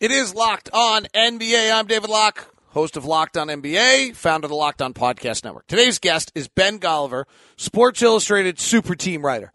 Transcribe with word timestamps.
It 0.00 0.10
is 0.10 0.34
Locked 0.34 0.70
On 0.72 1.06
NBA. 1.14 1.72
I'm 1.72 1.86
David 1.86 2.10
Locke, 2.10 2.52
host 2.70 2.96
of 2.96 3.04
Locked 3.04 3.36
On 3.36 3.46
NBA, 3.46 4.16
founder 4.16 4.46
of 4.46 4.50
the 4.50 4.56
Locked 4.56 4.82
On 4.82 4.92
Podcast 4.92 5.44
Network. 5.44 5.68
Today's 5.68 6.00
guest 6.00 6.32
is 6.34 6.48
Ben 6.48 6.80
Golliver, 6.80 7.24
Sports 7.56 8.02
Illustrated 8.02 8.58
super 8.58 8.96
team 8.96 9.24
writer. 9.24 9.52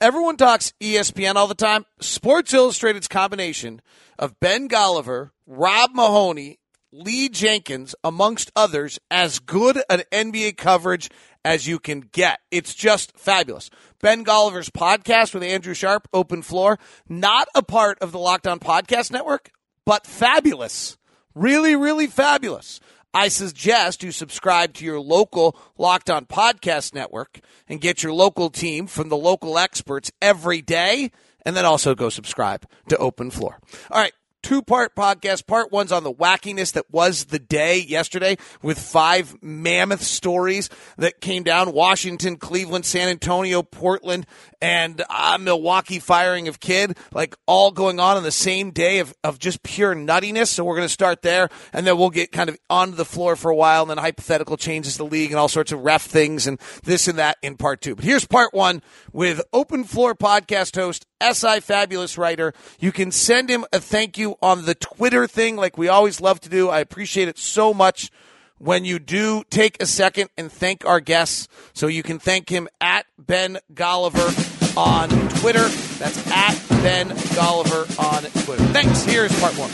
Everyone 0.00 0.36
talks 0.36 0.72
ESPN 0.80 1.36
all 1.36 1.46
the 1.46 1.54
time. 1.54 1.86
Sports 2.00 2.52
Illustrated's 2.52 3.06
combination 3.06 3.80
of 4.18 4.38
Ben 4.40 4.68
Golliver, 4.68 5.30
Rob 5.46 5.90
Mahoney, 5.94 6.58
Lee 6.92 7.28
Jenkins, 7.28 7.94
amongst 8.02 8.50
others, 8.56 8.98
as 9.08 9.38
good 9.38 9.80
an 9.88 10.02
NBA 10.10 10.56
coverage 10.56 11.08
as 11.44 11.68
you 11.68 11.78
can 11.78 12.00
get. 12.00 12.40
It's 12.50 12.74
just 12.74 13.16
fabulous. 13.16 13.70
Ben 14.00 14.24
Golliver's 14.24 14.68
podcast 14.70 15.32
with 15.32 15.44
Andrew 15.44 15.74
Sharp, 15.74 16.08
Open 16.12 16.42
Floor, 16.42 16.76
not 17.08 17.46
a 17.54 17.62
part 17.62 17.98
of 18.00 18.10
the 18.10 18.18
Locked 18.18 18.48
On 18.48 18.58
Podcast 18.58 19.12
Network, 19.12 19.52
but 19.90 20.06
fabulous. 20.06 20.96
Really, 21.34 21.74
really 21.74 22.06
fabulous. 22.06 22.78
I 23.12 23.26
suggest 23.26 24.04
you 24.04 24.12
subscribe 24.12 24.72
to 24.74 24.84
your 24.84 25.00
local 25.00 25.56
Locked 25.78 26.08
On 26.08 26.26
Podcast 26.26 26.94
Network 26.94 27.40
and 27.68 27.80
get 27.80 28.04
your 28.04 28.12
local 28.12 28.50
team 28.50 28.86
from 28.86 29.08
the 29.08 29.16
local 29.16 29.58
experts 29.58 30.12
every 30.22 30.62
day. 30.62 31.10
And 31.44 31.56
then 31.56 31.64
also 31.64 31.96
go 31.96 32.08
subscribe 32.08 32.66
to 32.88 32.96
Open 32.98 33.32
Floor. 33.32 33.58
All 33.90 34.00
right 34.00 34.12
two 34.42 34.62
part 34.62 34.94
podcast. 34.94 35.46
Part 35.46 35.72
one's 35.72 35.92
on 35.92 36.04
the 36.04 36.12
wackiness 36.12 36.72
that 36.72 36.90
was 36.90 37.26
the 37.26 37.38
day 37.38 37.78
yesterday 37.78 38.36
with 38.62 38.78
five 38.78 39.36
mammoth 39.42 40.02
stories 40.02 40.68
that 40.96 41.20
came 41.20 41.42
down 41.42 41.72
Washington, 41.72 42.36
Cleveland, 42.36 42.84
San 42.84 43.08
Antonio, 43.08 43.62
Portland, 43.62 44.26
and 44.60 45.02
uh, 45.08 45.38
Milwaukee 45.40 45.98
firing 45.98 46.48
of 46.48 46.60
Kidd, 46.60 46.96
like 47.12 47.34
all 47.46 47.70
going 47.70 48.00
on 48.00 48.16
on 48.16 48.22
the 48.22 48.30
same 48.30 48.70
day 48.70 48.98
of, 48.98 49.14
of 49.24 49.38
just 49.38 49.62
pure 49.62 49.94
nuttiness. 49.94 50.48
So 50.48 50.64
we're 50.64 50.76
going 50.76 50.88
to 50.88 50.92
start 50.92 51.22
there, 51.22 51.48
and 51.72 51.86
then 51.86 51.96
we'll 51.96 52.10
get 52.10 52.32
kind 52.32 52.48
of 52.48 52.56
onto 52.68 52.96
the 52.96 53.04
floor 53.04 53.36
for 53.36 53.50
a 53.50 53.56
while, 53.56 53.82
and 53.82 53.90
then 53.90 53.98
hypothetical 53.98 54.56
changes 54.56 54.96
the 54.96 55.04
league 55.04 55.30
and 55.30 55.38
all 55.38 55.48
sorts 55.48 55.72
of 55.72 55.80
ref 55.80 56.02
things 56.02 56.46
and 56.46 56.60
this 56.84 57.08
and 57.08 57.18
that 57.18 57.36
in 57.42 57.56
part 57.56 57.80
two. 57.80 57.94
But 57.94 58.04
here's 58.04 58.26
part 58.26 58.52
one 58.52 58.82
with 59.12 59.40
Open 59.52 59.84
Floor 59.84 60.14
podcast 60.14 60.76
host 60.76 61.06
SI 61.20 61.60
Fabulous 61.60 62.16
writer. 62.18 62.52
You 62.78 62.92
can 62.92 63.12
send 63.12 63.48
him 63.50 63.64
a 63.72 63.80
thank 63.80 64.18
you 64.18 64.36
on 64.42 64.64
the 64.64 64.74
Twitter 64.74 65.26
thing, 65.26 65.56
like 65.56 65.78
we 65.78 65.88
always 65.88 66.20
love 66.20 66.40
to 66.40 66.48
do. 66.48 66.68
I 66.68 66.80
appreciate 66.80 67.28
it 67.28 67.38
so 67.38 67.74
much 67.74 68.10
when 68.58 68.84
you 68.84 68.98
do 68.98 69.42
take 69.50 69.82
a 69.82 69.86
second 69.86 70.28
and 70.36 70.52
thank 70.52 70.84
our 70.84 71.00
guests. 71.00 71.48
So 71.72 71.86
you 71.86 72.02
can 72.02 72.18
thank 72.18 72.48
him 72.48 72.68
at 72.80 73.06
Ben 73.18 73.58
Golliver 73.72 74.76
on 74.76 75.08
Twitter. 75.40 75.66
That's 75.98 76.30
at 76.30 76.58
Ben 76.82 77.08
Golliver 77.08 77.98
on 77.98 78.22
Twitter. 78.44 78.64
Thanks. 78.72 79.02
Here's 79.04 79.38
part 79.40 79.54
one. 79.56 79.70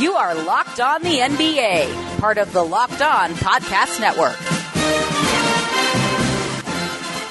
You 0.00 0.14
are 0.14 0.34
Locked 0.34 0.80
On 0.80 1.02
the 1.02 1.18
NBA, 1.18 2.18
part 2.18 2.38
of 2.38 2.52
the 2.52 2.64
Locked 2.64 3.02
On 3.02 3.32
Podcast 3.34 4.00
Network. 4.00 4.59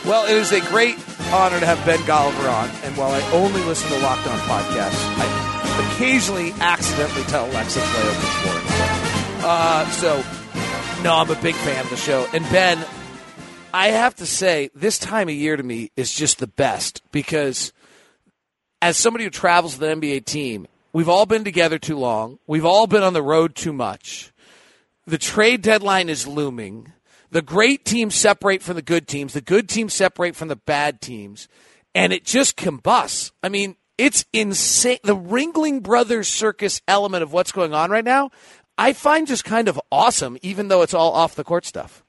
Well, 0.10 0.26
it 0.26 0.38
is 0.38 0.52
a 0.52 0.60
great 0.60 0.98
honor 1.32 1.60
to 1.60 1.66
have 1.68 1.86
Ben 1.86 2.00
Golliver 2.00 2.52
on. 2.52 2.68
And 2.84 2.98
while 2.98 3.12
I 3.12 3.22
only 3.32 3.62
listen 3.62 3.90
to 3.90 4.00
Locked 4.00 4.26
On 4.26 4.40
podcasts, 4.40 5.06
I 5.20 5.94
occasionally 5.94 6.52
accidentally 6.54 7.22
tell 7.26 7.46
Alexa 7.46 7.80
play 7.80 8.02
open 8.02 8.20
floor. 8.20 8.62
Uh, 9.48 9.88
so, 9.92 10.16
no, 11.04 11.14
I'm 11.14 11.30
a 11.30 11.40
big 11.44 11.54
fan 11.54 11.84
of 11.84 11.92
the 11.92 11.96
show. 11.96 12.28
And 12.34 12.44
Ben, 12.46 12.84
I 13.72 13.90
have 13.90 14.16
to 14.16 14.26
say, 14.26 14.72
this 14.74 14.98
time 14.98 15.30
of 15.30 15.36
year 15.36 15.56
to 15.56 15.62
me 15.62 15.92
is 15.96 16.12
just 16.12 16.40
the 16.40 16.48
best 16.48 17.04
because 17.12 17.72
as 18.82 18.98
somebody 18.98 19.26
who 19.26 19.30
travels 19.30 19.78
with 19.78 19.92
an 19.92 20.02
NBA 20.02 20.26
team, 20.26 20.66
we've 20.92 21.08
all 21.08 21.28
been 21.28 21.44
together 21.44 21.78
too 21.78 22.00
long. 22.00 22.40
We've 22.48 22.66
all 22.66 22.88
been 22.88 23.04
on 23.04 23.14
the 23.14 23.22
road 23.22 23.54
too 23.54 23.74
much. 23.74 24.34
The 25.06 25.20
trade 25.20 25.62
deadline 25.62 26.10
is 26.10 26.26
looming. 26.26 26.94
The 27.32 27.42
great 27.42 27.86
teams 27.86 28.16
separate 28.16 28.64
from 28.64 28.76
the 28.76 28.82
good 28.82 29.08
teams. 29.08 29.34
The 29.34 29.42
good 29.42 29.70
teams 29.70 29.94
separate 29.94 30.36
from 30.36 30.48
the 30.48 30.56
bad 30.56 31.02
teams. 31.02 31.48
And 31.94 32.14
it 32.14 32.26
just 32.26 32.58
combusts. 32.58 33.32
I 33.44 33.50
mean, 33.50 33.76
it's 33.98 34.26
insane. 34.34 35.00
The 35.04 35.16
Ringling 35.16 35.84
Brothers 35.84 36.28
circus 36.28 36.82
element 36.88 37.24
of 37.24 37.34
what's 37.34 37.52
going 37.52 37.74
on 37.74 37.92
right 37.92 38.06
now, 38.06 38.32
I 38.78 38.94
find 38.94 39.28
just 39.28 39.44
kind 39.44 39.68
of 39.68 39.80
awesome, 39.92 40.38
even 40.42 40.70
though 40.70 40.82
it's 40.82 40.94
all 40.94 41.12
off 41.12 41.36
the 41.36 41.44
court 41.44 41.66
stuff. 41.66 42.04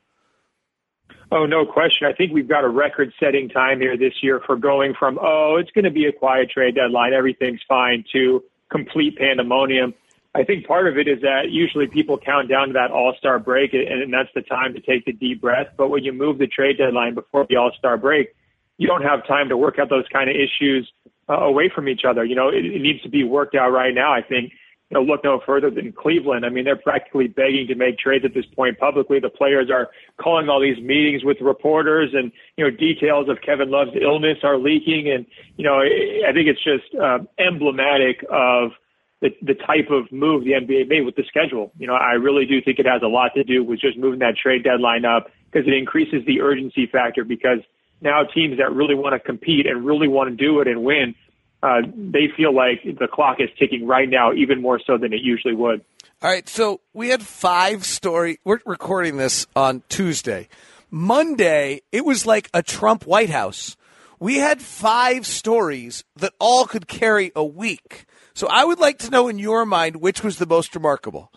Oh, 1.33 1.47
no 1.47 1.65
question. 1.65 2.07
I 2.07 2.13
think 2.13 2.33
we've 2.33 2.49
got 2.49 2.65
a 2.65 2.69
record 2.69 3.13
setting 3.21 3.49
time 3.49 3.81
here 3.81 3.97
this 3.97 4.15
year 4.23 4.41
for 4.45 4.57
going 4.57 4.95
from, 4.99 5.19
oh, 5.21 5.57
it's 5.61 5.71
going 5.71 5.85
to 5.85 5.91
be 5.91 6.07
a 6.07 6.13
quiet 6.13 6.51
trade 6.51 6.75
deadline, 6.75 7.13
everything's 7.13 7.61
fine, 7.69 8.05
to 8.13 8.43
complete 8.71 9.17
pandemonium. 9.17 9.95
I 10.35 10.45
think 10.45 10.67
part 10.67 10.87
of 10.87 10.97
it 10.97 11.09
is 11.09 11.21
that 11.23 11.51
usually 11.51 11.89
people 11.89 12.17
count 12.17 12.49
down 12.49 12.69
to 12.69 12.73
that 12.75 12.93
All 12.93 13.15
Star 13.19 13.39
break, 13.39 13.75
and 13.75 14.13
that's 14.13 14.29
the 14.35 14.43
time 14.43 14.75
to 14.75 14.81
take 14.81 15.05
the 15.05 15.13
deep 15.13 15.41
breath. 15.41 15.67
But 15.77 15.89
when 15.89 16.05
you 16.05 16.13
move 16.13 16.39
the 16.39 16.47
trade 16.47 16.79
deadline 16.79 17.15
before 17.15 17.47
the 17.49 17.57
All 17.57 17.73
Star 17.77 17.97
break, 17.97 18.35
you 18.79 18.87
don't 18.87 19.03
have 19.03 19.27
time 19.27 19.49
to 19.49 19.57
work 19.57 19.79
out 19.81 19.91
those 19.91 20.07
kind 20.13 20.31
of 20.31 20.37
issues 20.37 20.91
uh, 21.29 21.35
away 21.35 21.71
from 21.75 21.89
each 21.89 22.03
other. 22.09 22.25
You 22.25 22.37
know, 22.37 22.49
it, 22.49 22.65
it 22.65 22.81
needs 22.81 23.03
to 23.03 23.09
be 23.09 23.25
worked 23.25 23.57
out 23.57 23.71
right 23.71 23.95
now. 23.95 24.13
I 24.13 24.23
think. 24.23 24.53
You 24.93 24.99
know, 24.99 25.05
look 25.05 25.23
no 25.23 25.41
further 25.47 25.71
than 25.71 25.93
Cleveland. 25.93 26.45
I 26.45 26.49
mean, 26.49 26.65
they're 26.65 26.75
practically 26.75 27.29
begging 27.29 27.69
to 27.69 27.77
make 27.77 27.97
trades 27.97 28.25
at 28.25 28.35
this 28.35 28.47
point 28.57 28.77
publicly. 28.77 29.21
The 29.21 29.29
players 29.29 29.71
are 29.71 29.89
calling 30.21 30.49
all 30.49 30.61
these 30.61 30.83
meetings 30.83 31.23
with 31.23 31.37
reporters, 31.41 32.11
and 32.13 32.33
you 32.57 32.65
know, 32.65 32.77
details 32.77 33.29
of 33.29 33.41
Kevin 33.41 33.71
Love's 33.71 33.93
illness 34.01 34.39
are 34.43 34.59
leaking. 34.59 35.09
And 35.09 35.27
you 35.57 35.65
know, 35.65 35.79
I 35.79 36.33
think 36.33 36.49
it's 36.49 36.65
just 36.65 36.93
uh, 37.01 37.21
emblematic 37.39 38.25
of 38.31 38.73
the, 39.21 39.31
the 39.43 39.55
type 39.55 39.91
of 39.91 40.11
move 40.11 40.45
the 40.45 40.53
NBA 40.53 40.89
made 40.89 41.05
with 41.05 41.17
the 41.17 41.25
schedule. 41.29 41.73
You 41.79 41.87
know, 41.87 41.95
I 41.95 42.13
really 42.13 42.47
do 42.47 42.61
think 42.63 42.79
it 42.79 42.87
has 42.87 43.03
a 43.03 43.09
lot 43.09 43.33
to 43.35 43.45
do 43.45 43.63
with 43.63 43.81
just 43.81 43.99
moving 43.99 44.21
that 44.21 44.37
trade 44.37 44.65
deadline 44.65 45.05
up 45.05 45.31
because 45.51 45.69
it 45.69 45.75
increases 45.75 46.25
the 46.27 46.41
urgency 46.41 46.87
factor 46.87 47.25
because 47.25 47.59
now 48.01 48.23
teams 48.25 48.59
that 48.59 48.73
really 48.73 48.95
want 48.95 49.13
to 49.13 49.21
compete 49.21 49.67
and 49.67 49.85
really 49.85 50.09
want 50.09 50.31
to 50.31 50.37
do 50.37 50.61
it 50.61 50.69
and 50.69 50.83
win, 50.83 51.15
uh, 51.63 51.83
they 51.95 52.29
feel 52.35 52.55
like 52.55 52.83
the 52.85 53.07
clock 53.07 53.37
is 53.41 53.51
ticking 53.59 53.87
right 53.87 54.09
now, 54.09 54.33
even 54.33 54.63
more 54.63 54.81
so 54.85 54.97
than 54.97 55.13
it 55.13 55.21
usually 55.21 55.55
would. 55.55 55.85
All 56.23 56.31
right, 56.31 56.49
so 56.49 56.81
we 56.93 57.09
had 57.09 57.23
five 57.23 57.85
story. 57.85 58.39
We're 58.45 58.61
recording 58.65 59.17
this 59.17 59.47
on 59.55 59.83
Tuesday. 59.89 60.49
Monday, 60.91 61.83
it 61.93 62.05
was 62.05 62.27
like 62.27 62.51
a 62.53 62.63
Trump 62.63 63.07
White 63.07 63.31
House. 63.31 63.77
We 64.19 64.37
had 64.37 64.61
five 64.61 65.27
stories 65.27 66.05
that 66.17 66.33
all 66.39 66.67
could 66.67 66.89
carry 66.89 67.33
a 67.35 67.45
week. 67.45 68.07
So 68.41 68.49
I 68.49 68.65
would 68.65 68.79
like 68.79 68.97
to 69.01 69.11
know 69.11 69.29
in 69.29 69.39
your 69.39 69.67
mind 69.67 69.97
which 69.97 70.25
was 70.25 70.39
the 70.39 70.47
most 70.47 70.75
remarkable. 70.75 71.31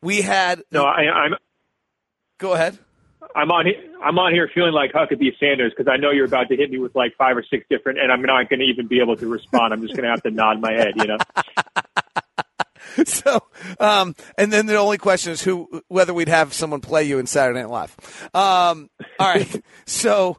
We 0.00 0.22
had 0.22 0.62
no. 0.70 0.84
I, 0.84 1.00
I'm. 1.00 1.34
Go 2.38 2.52
ahead. 2.52 2.78
I'm 3.34 3.50
on. 3.50 3.66
I'm 4.00 4.16
on 4.16 4.32
here 4.32 4.48
feeling 4.54 4.72
like 4.72 4.92
Huckabee 4.92 5.36
Sanders 5.40 5.72
because 5.76 5.90
I 5.92 5.96
know 5.96 6.12
you're 6.12 6.26
about 6.26 6.48
to 6.50 6.56
hit 6.56 6.70
me 6.70 6.78
with 6.78 6.94
like 6.94 7.16
five 7.18 7.36
or 7.36 7.42
six 7.42 7.66
different, 7.68 7.98
and 7.98 8.12
I'm 8.12 8.22
not 8.22 8.48
going 8.48 8.60
to 8.60 8.64
even 8.66 8.86
be 8.86 9.00
able 9.00 9.16
to 9.16 9.26
respond. 9.26 9.72
I'm 9.72 9.82
just 9.82 9.94
going 9.94 10.04
to 10.04 10.10
have 10.10 10.22
to 10.22 10.30
nod 10.30 10.60
my 10.60 10.70
head. 10.70 10.92
You 10.94 11.06
know. 11.08 11.18
so, 13.04 13.40
um, 13.80 14.14
and 14.38 14.52
then 14.52 14.66
the 14.66 14.76
only 14.76 14.98
question 14.98 15.32
is 15.32 15.42
who, 15.42 15.82
whether 15.88 16.14
we'd 16.14 16.28
have 16.28 16.52
someone 16.52 16.80
play 16.80 17.02
you 17.02 17.18
in 17.18 17.26
Saturday 17.26 17.58
Night 17.58 17.70
Live. 17.70 18.30
Um, 18.32 18.88
all 19.18 19.34
right. 19.34 19.64
so 19.86 20.38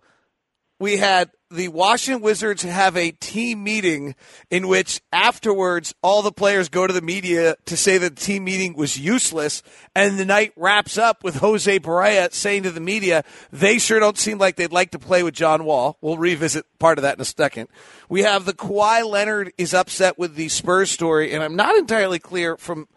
we 0.79 0.95
had 0.95 1.29
the 1.49 1.69
Washington 1.69 2.21
Wizards 2.21 2.63
have 2.63 2.97
a 2.97 3.11
team 3.11 3.63
meeting 3.63 4.15
in 4.49 4.67
which 4.67 5.01
afterwards 5.13 5.95
all 6.01 6.21
the 6.21 6.31
players 6.31 6.67
go 6.67 6.85
to 6.85 6.93
the 6.93 7.01
media 7.01 7.55
to 7.65 7.77
say 7.77 7.97
that 7.97 8.15
the 8.15 8.21
team 8.21 8.43
meeting 8.43 8.75
was 8.75 8.99
useless. 8.99 9.63
And 9.95 10.19
the 10.19 10.25
night 10.25 10.51
wraps 10.55 10.97
up 10.97 11.23
with 11.23 11.37
Jose 11.37 11.79
Barea 11.79 12.31
saying 12.33 12.63
to 12.63 12.71
the 12.71 12.81
media, 12.81 13.23
they 13.51 13.79
sure 13.79 13.99
don't 13.99 14.17
seem 14.17 14.37
like 14.37 14.57
they'd 14.57 14.71
like 14.71 14.91
to 14.91 14.99
play 14.99 15.23
with 15.23 15.33
John 15.33 15.63
Wall. 15.63 15.97
We'll 16.01 16.17
revisit 16.17 16.65
part 16.79 16.97
of 16.97 17.03
that 17.03 17.15
in 17.15 17.21
a 17.21 17.25
second. 17.25 17.69
We 18.09 18.23
have 18.23 18.45
the 18.45 18.53
Kawhi 18.53 19.05
Leonard 19.09 19.53
is 19.57 19.73
upset 19.73 20.17
with 20.17 20.35
the 20.35 20.49
Spurs 20.49 20.91
story, 20.91 21.33
and 21.33 21.43
I'm 21.43 21.55
not 21.55 21.77
entirely 21.77 22.19
clear 22.19 22.57
from 22.57 22.87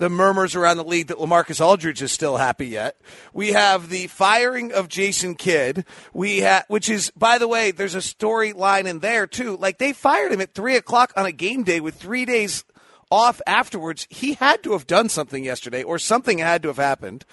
the 0.00 0.08
murmurs 0.08 0.56
around 0.56 0.78
the 0.78 0.84
league 0.84 1.08
that 1.08 1.18
Lamarcus 1.18 1.60
Aldridge 1.60 2.00
is 2.00 2.10
still 2.10 2.38
happy 2.38 2.66
yet. 2.66 2.98
We 3.34 3.48
have 3.52 3.90
the 3.90 4.06
firing 4.06 4.72
of 4.72 4.88
Jason 4.88 5.34
Kidd. 5.34 5.84
We 6.14 6.38
have, 6.38 6.64
which 6.68 6.88
is, 6.88 7.12
by 7.14 7.36
the 7.36 7.46
way, 7.46 7.70
there's 7.70 7.94
a 7.94 7.98
storyline 7.98 8.86
in 8.86 9.00
there 9.00 9.26
too. 9.26 9.58
Like 9.58 9.76
they 9.76 9.92
fired 9.92 10.32
him 10.32 10.40
at 10.40 10.54
three 10.54 10.76
o'clock 10.76 11.12
on 11.16 11.26
a 11.26 11.32
game 11.32 11.64
day 11.64 11.80
with 11.80 11.96
three 11.96 12.24
days 12.24 12.64
off 13.10 13.42
afterwards. 13.46 14.06
He 14.08 14.32
had 14.32 14.62
to 14.62 14.72
have 14.72 14.86
done 14.86 15.10
something 15.10 15.44
yesterday, 15.44 15.82
or 15.82 15.98
something 15.98 16.38
had 16.38 16.62
to 16.62 16.68
have 16.68 16.78
happened. 16.78 17.26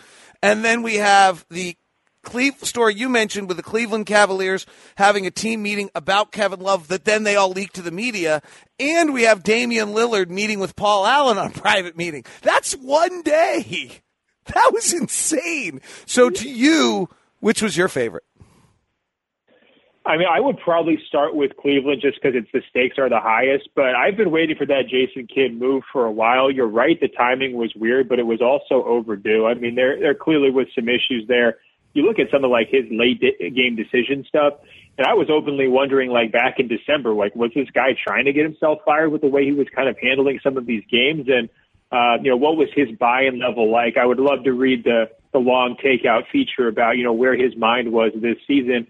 And 0.44 0.66
then 0.66 0.84
we 0.84 0.96
have 0.96 1.46
the 1.50 1.78
Cleve 2.28 2.56
story 2.64 2.94
you 2.94 3.08
mentioned 3.08 3.48
with 3.48 3.56
the 3.56 3.64
Cleveland 3.64 4.06
Cavaliers 4.06 4.66
having 4.98 5.26
a 5.26 5.32
team 5.32 5.64
meeting 5.64 5.90
about 5.96 6.34
Kevin 6.34 6.60
Love 6.60 6.90
that 6.90 7.06
then 7.06 7.24
they 7.24 7.38
all 7.38 7.52
leaked 7.52 7.76
to 7.76 7.82
the 7.82 7.90
media. 7.90 8.42
And 8.78 9.14
we 9.14 9.24
have 9.24 9.44
Damian 9.44 9.94
Lillard 9.94 10.30
meeting 10.30 10.60
with 10.60 10.76
Paul 10.76 11.06
Allen 11.06 11.38
on 11.38 11.48
a 11.48 11.50
private 11.62 11.96
meeting. 11.96 12.26
That's 12.42 12.74
one 12.74 13.22
day. 13.22 14.02
That 14.54 14.72
was 14.74 14.92
insane. 14.92 15.80
So 16.06 16.30
to 16.30 16.50
you, 16.50 17.08
which 17.40 17.62
was 17.62 17.78
your 17.78 17.88
favorite? 17.88 18.26
I 20.06 20.18
mean, 20.18 20.28
I 20.30 20.42
would 20.42 20.58
probably 20.60 20.98
start 21.08 21.34
with 21.34 21.56
Cleveland 21.56 22.02
just 22.02 22.22
because 22.22 22.36
it's 22.36 22.52
the 22.52 22.62
stakes 22.70 22.98
are 22.98 23.10
the 23.10 23.22
highest. 23.22 23.70
But 23.74 23.96
I've 23.96 24.18
been 24.18 24.32
waiting 24.32 24.58
for 24.58 24.66
that 24.66 24.84
Jason 24.90 25.28
Kidd 25.34 25.58
move 25.58 25.84
for 25.94 26.06
a 26.06 26.12
while. 26.12 26.52
You're 26.52 26.68
right, 26.68 27.00
the 27.00 27.08
timing 27.08 27.56
was 27.56 27.74
weird, 27.74 28.10
but 28.10 28.20
it 28.20 28.26
was 28.26 28.42
also 28.42 28.86
overdue. 28.86 29.46
I 29.46 29.54
mean, 29.54 29.76
there 29.76 29.98
there 29.98 30.14
clearly 30.14 30.50
was 30.50 30.68
some 30.76 30.90
issues 30.90 31.26
there. 31.28 31.60
You 31.98 32.04
look 32.04 32.20
at 32.20 32.30
some 32.32 32.44
of 32.44 32.52
like 32.52 32.70
his 32.70 32.86
late 32.92 33.20
game 33.20 33.76
decision 33.76 34.24
stuff, 34.28 34.54
and 34.98 35.08
I 35.08 35.14
was 35.14 35.28
openly 35.30 35.68
wondering, 35.68 36.12
like 36.12 36.32
back 36.32 36.60
in 36.60 36.68
December, 36.68 37.14
like 37.14 37.36
was 37.36 37.52
this 37.56 37.70
guy 37.74 37.98
trying 38.02 38.26
to 38.26 38.34
get 38.34 38.44
himself 38.44 38.80
fired 38.86 39.12
with 39.12 39.22
the 39.22 39.28
way 39.28 39.46
he 39.46 39.52
was 39.52 39.68
kind 39.76 39.90
of 39.90 39.98
handling 40.02 40.40
some 40.44 40.58
of 40.58 40.66
these 40.66 40.84
games, 40.92 41.28
and 41.28 41.50
uh, 41.92 42.22
you 42.22 42.30
know 42.30 42.38
what 42.38 42.56
was 42.56 42.70
his 42.76 42.90
buy-in 43.00 43.40
level 43.40 43.72
like? 43.72 43.98
I 43.98 44.06
would 44.06 44.20
love 44.20 44.44
to 44.44 44.54
read 44.54 44.84
the 44.84 45.10
the 45.34 45.40
long 45.40 45.76
takeout 45.84 46.30
feature 46.32 46.68
about 46.68 46.98
you 46.98 47.04
know 47.04 47.14
where 47.14 47.36
his 47.36 47.56
mind 47.58 47.92
was 47.92 48.12
this 48.16 48.38
season 48.48 48.88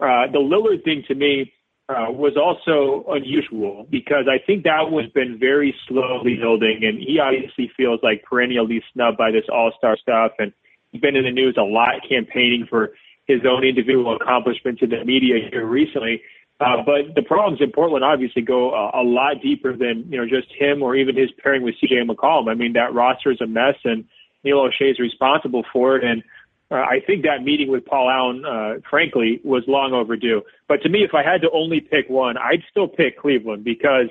uh, 0.00 0.30
the 0.30 0.38
Lillard 0.38 0.84
thing 0.84 1.02
to 1.08 1.14
me 1.14 1.52
uh, 1.88 2.06
was 2.10 2.36
also 2.36 3.10
unusual 3.10 3.86
because 3.90 4.26
I 4.30 4.38
think 4.44 4.64
that 4.64 4.90
was 4.90 5.06
been 5.14 5.38
very 5.38 5.74
slowly 5.88 6.36
building, 6.36 6.80
and 6.82 6.98
he 6.98 7.18
obviously 7.18 7.70
feels 7.76 8.00
like 8.02 8.22
perennially 8.22 8.82
snubbed 8.92 9.18
by 9.18 9.30
this 9.32 9.44
All 9.52 9.72
Star 9.76 9.96
stuff, 9.96 10.32
and 10.38 10.52
been 10.92 11.16
in 11.16 11.24
the 11.24 11.30
news 11.30 11.56
a 11.58 11.62
lot 11.62 11.94
campaigning 12.08 12.66
for 12.68 12.90
his 13.26 13.40
own 13.48 13.64
individual 13.64 14.16
accomplishments 14.16 14.80
in 14.82 14.90
the 14.90 15.04
media 15.04 15.36
here 15.50 15.66
recently. 15.66 16.22
Uh, 16.60 16.82
but 16.84 17.14
the 17.14 17.22
problems 17.22 17.60
in 17.60 17.70
Portland 17.70 18.04
obviously 18.04 18.42
go 18.42 18.74
a, 18.74 19.02
a 19.02 19.04
lot 19.04 19.40
deeper 19.42 19.76
than 19.76 20.04
you 20.10 20.18
know 20.18 20.26
just 20.26 20.48
him 20.52 20.82
or 20.82 20.96
even 20.96 21.16
his 21.16 21.30
pairing 21.42 21.62
with 21.62 21.74
CJ 21.82 22.08
McCollum. 22.08 22.50
I 22.50 22.54
mean 22.54 22.72
that 22.72 22.92
roster 22.92 23.30
is 23.30 23.40
a 23.40 23.46
mess, 23.46 23.76
and 23.84 24.04
Neil 24.42 24.56
Olshey 24.56 24.90
is 24.90 24.98
responsible 24.98 25.64
for 25.72 25.96
it, 25.96 26.02
and 26.02 26.22
uh, 26.70 26.74
I 26.76 27.00
think 27.06 27.22
that 27.22 27.42
meeting 27.44 27.70
with 27.70 27.86
Paul 27.86 28.10
Allen, 28.10 28.44
uh, 28.44 28.80
frankly, 28.90 29.40
was 29.42 29.62
long 29.66 29.92
overdue. 29.92 30.42
But 30.66 30.82
to 30.82 30.88
me, 30.88 31.02
if 31.02 31.14
I 31.14 31.22
had 31.22 31.40
to 31.42 31.50
only 31.50 31.80
pick 31.80 32.10
one, 32.10 32.36
I'd 32.36 32.62
still 32.70 32.88
pick 32.88 33.18
Cleveland 33.18 33.64
because 33.64 34.08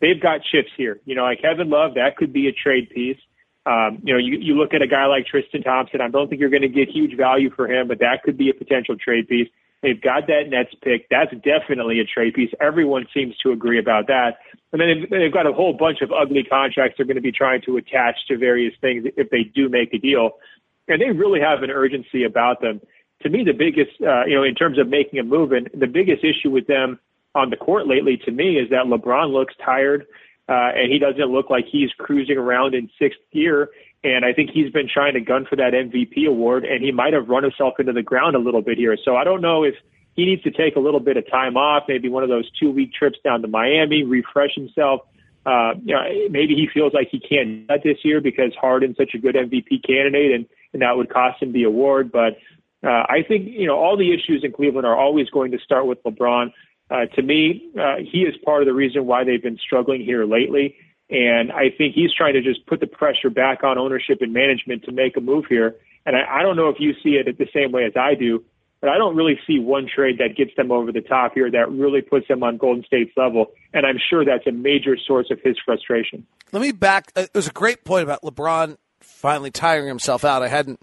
they've 0.00 0.20
got 0.20 0.42
chips 0.42 0.70
here. 0.76 1.00
You 1.04 1.16
know, 1.16 1.24
like 1.24 1.42
Kevin 1.42 1.68
Love, 1.68 1.94
that 1.94 2.16
could 2.16 2.32
be 2.32 2.46
a 2.46 2.52
trade 2.52 2.90
piece. 2.90 3.18
Um, 3.66 3.98
you 4.04 4.14
know, 4.14 4.18
you, 4.18 4.38
you 4.38 4.54
look 4.54 4.72
at 4.74 4.80
a 4.80 4.86
guy 4.86 5.06
like 5.06 5.26
Tristan 5.26 5.62
Thompson. 5.62 6.00
I 6.00 6.08
don't 6.08 6.28
think 6.28 6.40
you're 6.40 6.50
going 6.50 6.62
to 6.62 6.68
get 6.68 6.88
huge 6.88 7.16
value 7.16 7.50
for 7.50 7.68
him, 7.68 7.88
but 7.88 7.98
that 7.98 8.22
could 8.24 8.38
be 8.38 8.48
a 8.48 8.54
potential 8.54 8.96
trade 8.96 9.28
piece. 9.28 9.48
They've 9.82 10.00
got 10.00 10.28
that 10.28 10.48
Nets 10.48 10.70
pick. 10.82 11.08
That's 11.10 11.32
definitely 11.44 12.00
a 12.00 12.04
trade 12.04 12.34
piece. 12.34 12.50
Everyone 12.60 13.06
seems 13.12 13.36
to 13.38 13.52
agree 13.52 13.78
about 13.78 14.06
that. 14.06 14.38
And 14.72 14.80
then 14.80 14.88
they've, 14.88 15.10
they've 15.10 15.32
got 15.32 15.46
a 15.46 15.52
whole 15.52 15.74
bunch 15.74 15.98
of 16.00 16.10
ugly 16.12 16.44
contracts 16.44 16.96
they're 16.96 17.06
going 17.06 17.16
to 17.16 17.22
be 17.22 17.32
trying 17.32 17.60
to 17.66 17.76
attach 17.76 18.16
to 18.28 18.38
various 18.38 18.72
things 18.80 19.04
if 19.16 19.30
they 19.30 19.42
do 19.42 19.68
make 19.68 19.92
a 19.92 19.98
deal 19.98 20.38
and 20.88 21.00
they 21.00 21.10
really 21.10 21.40
have 21.40 21.62
an 21.62 21.70
urgency 21.70 22.24
about 22.24 22.60
them. 22.60 22.80
To 23.22 23.30
me, 23.30 23.44
the 23.44 23.52
biggest, 23.52 24.00
uh, 24.02 24.24
you 24.26 24.36
know, 24.36 24.44
in 24.44 24.54
terms 24.54 24.78
of 24.78 24.88
making 24.88 25.18
a 25.18 25.24
move, 25.24 25.52
and 25.52 25.68
the 25.74 25.86
biggest 25.86 26.22
issue 26.22 26.50
with 26.50 26.66
them 26.66 26.98
on 27.34 27.50
the 27.50 27.56
court 27.56 27.86
lately, 27.86 28.18
to 28.24 28.30
me, 28.30 28.56
is 28.56 28.70
that 28.70 28.86
LeBron 28.86 29.32
looks 29.32 29.54
tired, 29.64 30.06
uh, 30.48 30.70
and 30.74 30.92
he 30.92 30.98
doesn't 30.98 31.32
look 31.32 31.50
like 31.50 31.64
he's 31.70 31.90
cruising 31.98 32.36
around 32.36 32.74
in 32.74 32.88
sixth 32.98 33.18
gear. 33.32 33.70
And 34.04 34.24
I 34.24 34.32
think 34.32 34.50
he's 34.50 34.70
been 34.70 34.88
trying 34.92 35.14
to 35.14 35.20
gun 35.20 35.46
for 35.48 35.56
that 35.56 35.72
MVP 35.72 36.28
award, 36.28 36.64
and 36.64 36.84
he 36.84 36.92
might 36.92 37.12
have 37.12 37.28
run 37.28 37.42
himself 37.42 37.74
into 37.80 37.92
the 37.92 38.02
ground 38.02 38.36
a 38.36 38.38
little 38.38 38.62
bit 38.62 38.78
here. 38.78 38.96
So 39.04 39.16
I 39.16 39.24
don't 39.24 39.40
know 39.40 39.64
if 39.64 39.74
he 40.14 40.24
needs 40.24 40.42
to 40.42 40.50
take 40.50 40.76
a 40.76 40.80
little 40.80 41.00
bit 41.00 41.16
of 41.16 41.28
time 41.30 41.56
off, 41.56 41.84
maybe 41.88 42.08
one 42.08 42.22
of 42.22 42.28
those 42.28 42.48
two 42.58 42.70
week 42.70 42.92
trips 42.92 43.18
down 43.24 43.42
to 43.42 43.48
Miami, 43.48 44.04
refresh 44.04 44.54
himself. 44.54 45.00
Uh, 45.44 45.74
you 45.84 45.94
know, 45.94 46.02
maybe 46.30 46.54
he 46.54 46.68
feels 46.72 46.92
like 46.92 47.08
he 47.10 47.20
can't 47.20 47.48
do 47.48 47.66
that 47.68 47.82
this 47.84 47.98
year 48.02 48.20
because 48.20 48.52
Harden's 48.60 48.96
such 48.96 49.14
a 49.14 49.18
good 49.18 49.34
MVP 49.34 49.86
candidate, 49.86 50.32
and 50.32 50.46
and 50.72 50.82
that 50.82 50.96
would 50.96 51.10
cost 51.10 51.42
him 51.42 51.52
the 51.52 51.64
award. 51.64 52.10
But 52.10 52.38
uh, 52.84 53.04
I 53.08 53.24
think 53.26 53.46
you 53.46 53.66
know 53.66 53.76
all 53.76 53.96
the 53.96 54.12
issues 54.12 54.42
in 54.42 54.52
Cleveland 54.52 54.86
are 54.86 54.96
always 54.96 55.28
going 55.30 55.52
to 55.52 55.58
start 55.58 55.86
with 55.86 56.02
LeBron. 56.02 56.52
Uh, 56.90 57.06
to 57.06 57.22
me, 57.22 57.70
uh, 57.78 57.96
he 57.98 58.20
is 58.22 58.34
part 58.44 58.62
of 58.62 58.66
the 58.66 58.74
reason 58.74 59.06
why 59.06 59.24
they've 59.24 59.42
been 59.42 59.58
struggling 59.58 60.04
here 60.04 60.24
lately. 60.24 60.76
And 61.10 61.52
I 61.52 61.70
think 61.76 61.94
he's 61.94 62.12
trying 62.12 62.34
to 62.34 62.42
just 62.42 62.66
put 62.66 62.80
the 62.80 62.86
pressure 62.86 63.30
back 63.30 63.62
on 63.62 63.78
ownership 63.78 64.18
and 64.20 64.32
management 64.32 64.84
to 64.84 64.92
make 64.92 65.16
a 65.16 65.20
move 65.20 65.44
here. 65.48 65.76
And 66.04 66.16
I, 66.16 66.38
I 66.38 66.42
don't 66.42 66.56
know 66.56 66.68
if 66.68 66.76
you 66.78 66.94
see 67.02 67.10
it 67.10 67.26
the 67.38 67.48
same 67.54 67.72
way 67.72 67.84
as 67.84 67.92
I 67.96 68.14
do, 68.14 68.44
but 68.80 68.90
I 68.90 68.98
don't 68.98 69.16
really 69.16 69.38
see 69.46 69.58
one 69.58 69.88
trade 69.92 70.18
that 70.18 70.36
gets 70.36 70.54
them 70.56 70.70
over 70.70 70.92
the 70.92 71.00
top 71.00 71.34
here 71.34 71.50
that 71.50 71.70
really 71.70 72.02
puts 72.02 72.28
them 72.28 72.42
on 72.42 72.56
Golden 72.56 72.84
State's 72.84 73.12
level. 73.16 73.46
And 73.72 73.86
I'm 73.86 73.98
sure 74.10 74.24
that's 74.24 74.46
a 74.46 74.52
major 74.52 74.96
source 74.96 75.28
of 75.30 75.40
his 75.42 75.56
frustration. 75.64 76.26
Let 76.52 76.62
me 76.62 76.72
back. 76.72 77.12
Uh, 77.16 77.22
it 77.22 77.34
was 77.34 77.48
a 77.48 77.52
great 77.52 77.84
point 77.84 78.04
about 78.04 78.22
LeBron 78.22 78.76
finally 79.00 79.50
tiring 79.50 79.88
himself 79.88 80.24
out. 80.24 80.42
I 80.42 80.48
hadn't 80.48 80.80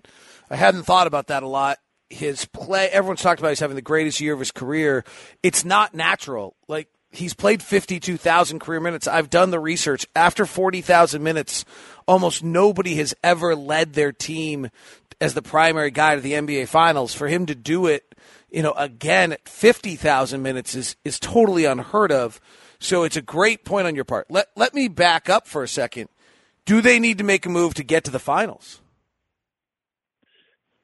I 0.49 0.55
hadn't 0.55 0.83
thought 0.83 1.07
about 1.07 1.27
that 1.27 1.43
a 1.43 1.47
lot. 1.47 1.79
His 2.13 2.45
play, 2.45 2.89
everyone's 2.89 3.21
talked 3.21 3.39
about 3.39 3.49
he's 3.49 3.59
having 3.59 3.75
the 3.75 3.81
greatest 3.81 4.19
year 4.21 4.33
of 4.33 4.39
his 4.39 4.51
career. 4.51 5.03
It's 5.41 5.65
not 5.65 5.93
natural. 5.93 6.55
Like 6.67 6.87
he's 7.11 7.33
played 7.33 7.61
52,000 7.61 8.59
career 8.59 8.79
minutes. 8.79 9.07
I've 9.07 9.29
done 9.29 9.51
the 9.51 9.59
research. 9.59 10.05
After 10.15 10.45
40,000 10.45 11.23
minutes, 11.23 11.65
almost 12.07 12.43
nobody 12.43 12.95
has 12.95 13.13
ever 13.23 13.55
led 13.55 13.93
their 13.93 14.11
team 14.11 14.69
as 15.21 15.33
the 15.33 15.41
primary 15.41 15.91
guy 15.91 16.15
to 16.15 16.21
the 16.21 16.33
NBA 16.33 16.67
finals. 16.67 17.13
For 17.13 17.27
him 17.27 17.45
to 17.45 17.55
do 17.55 17.87
it, 17.87 18.15
you 18.49 18.61
know, 18.61 18.73
again 18.73 19.31
at 19.33 19.47
50,000 19.47 20.41
minutes 20.41 20.75
is 20.75 20.95
is 21.03 21.19
totally 21.19 21.65
unheard 21.65 22.11
of. 22.11 22.39
So 22.79 23.03
it's 23.03 23.17
a 23.17 23.21
great 23.21 23.63
point 23.63 23.87
on 23.87 23.95
your 23.95 24.05
part. 24.05 24.29
Let 24.29 24.47
let 24.55 24.73
me 24.73 24.87
back 24.87 25.29
up 25.29 25.47
for 25.47 25.63
a 25.63 25.67
second. 25.67 26.09
Do 26.65 26.81
they 26.81 26.99
need 26.99 27.17
to 27.17 27.23
make 27.23 27.45
a 27.45 27.49
move 27.49 27.73
to 27.75 27.83
get 27.83 28.03
to 28.05 28.11
the 28.11 28.19
finals? 28.19 28.81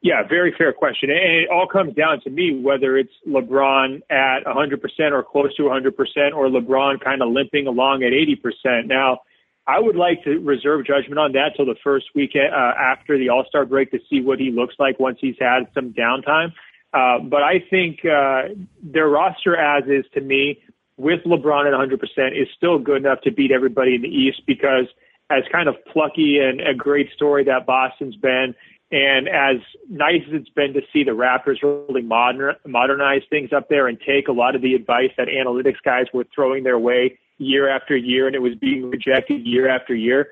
Yeah, 0.01 0.23
very 0.27 0.53
fair 0.57 0.71
question. 0.71 1.09
And 1.09 1.19
it 1.19 1.49
all 1.49 1.67
comes 1.67 1.93
down 1.93 2.21
to 2.21 2.29
me 2.29 2.57
whether 2.61 2.97
it's 2.97 3.11
LeBron 3.27 4.01
at 4.09 4.45
100% 4.45 5.11
or 5.11 5.23
close 5.23 5.53
to 5.57 5.63
100% 5.63 6.33
or 6.33 6.47
LeBron 6.47 7.03
kind 7.03 7.21
of 7.21 7.29
limping 7.29 7.67
along 7.67 8.03
at 8.03 8.13
80%. 8.13 8.87
Now, 8.87 9.19
I 9.67 9.79
would 9.79 9.97
like 9.97 10.23
to 10.23 10.39
reserve 10.39 10.85
judgment 10.85 11.19
on 11.19 11.33
that 11.33 11.51
till 11.57 11.65
the 11.65 11.75
first 11.83 12.05
week 12.15 12.31
uh, 12.35 12.39
after 12.49 13.17
the 13.17 13.29
All 13.29 13.43
Star 13.47 13.65
break 13.65 13.91
to 13.91 13.99
see 14.09 14.21
what 14.21 14.39
he 14.39 14.51
looks 14.51 14.75
like 14.79 14.99
once 14.99 15.17
he's 15.19 15.35
had 15.39 15.67
some 15.73 15.93
downtime. 15.93 16.53
Uh, 16.93 17.19
but 17.19 17.43
I 17.43 17.59
think 17.69 17.99
uh, 18.05 18.53
their 18.81 19.09
roster 19.09 19.55
as 19.55 19.83
is 19.85 20.05
to 20.13 20.21
me 20.21 20.59
with 20.97 21.19
LeBron 21.25 21.67
at 21.67 21.73
100% 21.73 22.41
is 22.41 22.47
still 22.55 22.79
good 22.79 22.97
enough 22.97 23.21
to 23.21 23.31
beat 23.31 23.51
everybody 23.51 23.95
in 23.95 24.01
the 24.01 24.07
East 24.07 24.43
because– 24.47 24.85
as 25.29 25.43
kind 25.51 25.69
of 25.69 25.75
plucky 25.91 26.39
and 26.39 26.59
a 26.61 26.73
great 26.73 27.11
story 27.13 27.43
that 27.43 27.65
Boston's 27.65 28.15
been, 28.15 28.55
and 28.91 29.27
as 29.27 29.57
nice 29.87 30.21
as 30.27 30.33
it's 30.33 30.49
been 30.49 30.73
to 30.73 30.81
see 30.91 31.03
the 31.03 31.11
Raptors 31.11 31.61
really 31.61 32.01
modern, 32.01 32.55
modernize 32.65 33.21
things 33.29 33.53
up 33.53 33.69
there 33.69 33.87
and 33.87 33.99
take 33.99 34.27
a 34.27 34.31
lot 34.31 34.55
of 34.55 34.61
the 34.61 34.73
advice 34.73 35.11
that 35.17 35.27
analytics 35.27 35.81
guys 35.83 36.05
were 36.13 36.25
throwing 36.33 36.63
their 36.63 36.79
way 36.79 37.19
year 37.37 37.69
after 37.69 37.95
year, 37.95 38.25
and 38.25 38.35
it 38.35 38.41
was 38.41 38.55
being 38.55 38.89
rejected 38.89 39.45
year 39.45 39.69
after 39.69 39.93
year. 39.93 40.29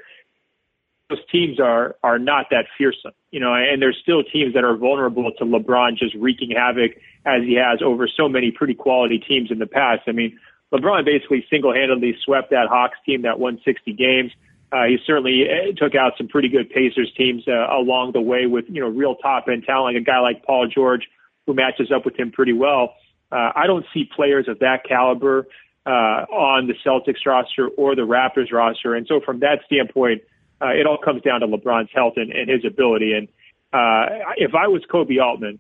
Those 1.09 1.19
teams 1.31 1.59
are 1.59 1.95
are 2.04 2.19
not 2.19 2.47
that 2.52 2.66
fearsome, 2.78 3.14
you 3.31 3.40
know, 3.40 3.54
and 3.54 3.81
there's 3.81 3.97
still 4.02 4.23
teams 4.23 4.54
that 4.56 4.66
are 4.66 4.76
vulnerable 4.76 5.31
to 5.37 5.45
LeBron 5.45 5.97
just 5.97 6.16
wreaking 6.16 6.52
havoc 6.52 6.92
as 7.26 7.44
he 7.44 7.56
has 7.56 7.81
over 7.81 8.07
so 8.07 8.28
many 8.28 8.52
pretty 8.52 8.73
quality 8.73 9.19
teams 9.19 9.52
in 9.52 9.59
the 9.59 9.68
past. 9.68 10.02
I 10.07 10.11
mean, 10.11 10.37
LeBron 10.73 11.06
basically 11.06 11.45
single-handedly 11.49 12.18
swept 12.26 12.49
that 12.49 12.68
Hawks 12.68 12.97
team 13.06 13.21
that 13.21 13.40
won 13.40 13.61
60 13.64 13.94
games. 13.94 14.31
Uh, 14.71 14.83
he 14.83 14.97
certainly 15.06 15.45
uh, 15.50 15.71
took 15.78 15.95
out 15.95 16.14
some 16.18 16.28
pretty 16.28 16.50
good 16.50 16.69
Pacers 16.69 17.12
teams 17.16 17.44
uh, 17.47 17.68
along 17.71 18.12
the 18.12 18.21
way 18.21 18.47
with 18.47 18.66
you 18.68 18.81
know 18.81 18.90
real 18.90 19.16
top 19.16 19.45
end 19.47 19.64
talent, 19.66 19.95
like 19.95 20.02
a 20.02 20.06
guy 20.06 20.19
like 20.19 20.44
Paul 20.44 20.68
George 20.68 21.07
who 21.45 21.54
matches 21.54 21.92
up 21.95 22.04
with 22.04 22.19
him 22.19 22.31
pretty 22.31 22.54
well. 22.54 22.94
Uh, 23.31 23.52
I 23.56 23.66
don't 23.66 23.86
see 23.94 24.09
players 24.14 24.47
of 24.50 24.59
that 24.59 24.83
caliber 24.88 25.47
uh, 25.86 25.90
on 25.90 26.68
the 26.68 26.74
Celtics 26.86 27.26
roster 27.26 27.69
or 27.69 27.95
the 27.95 28.02
Raptors 28.02 28.52
roster, 28.52 28.94
and 28.94 29.07
so 29.07 29.21
from 29.26 29.40
that 29.40 29.59
standpoint, 29.66 30.21
uh, 30.62 30.69
it 30.69 30.86
all 30.86 30.97
comes 30.97 31.21
down 31.21 31.40
to 31.42 31.47
LeBron's 31.47 31.90
health 31.94 32.14
and, 32.18 32.31
and 32.31 32.50
his 32.50 32.66
ability. 32.66 33.14
And 33.14 33.28
uh, 33.71 34.33
if 34.36 34.54
I 34.54 34.68
was 34.68 34.83
Koby 34.92 35.21
Altman, 35.24 35.59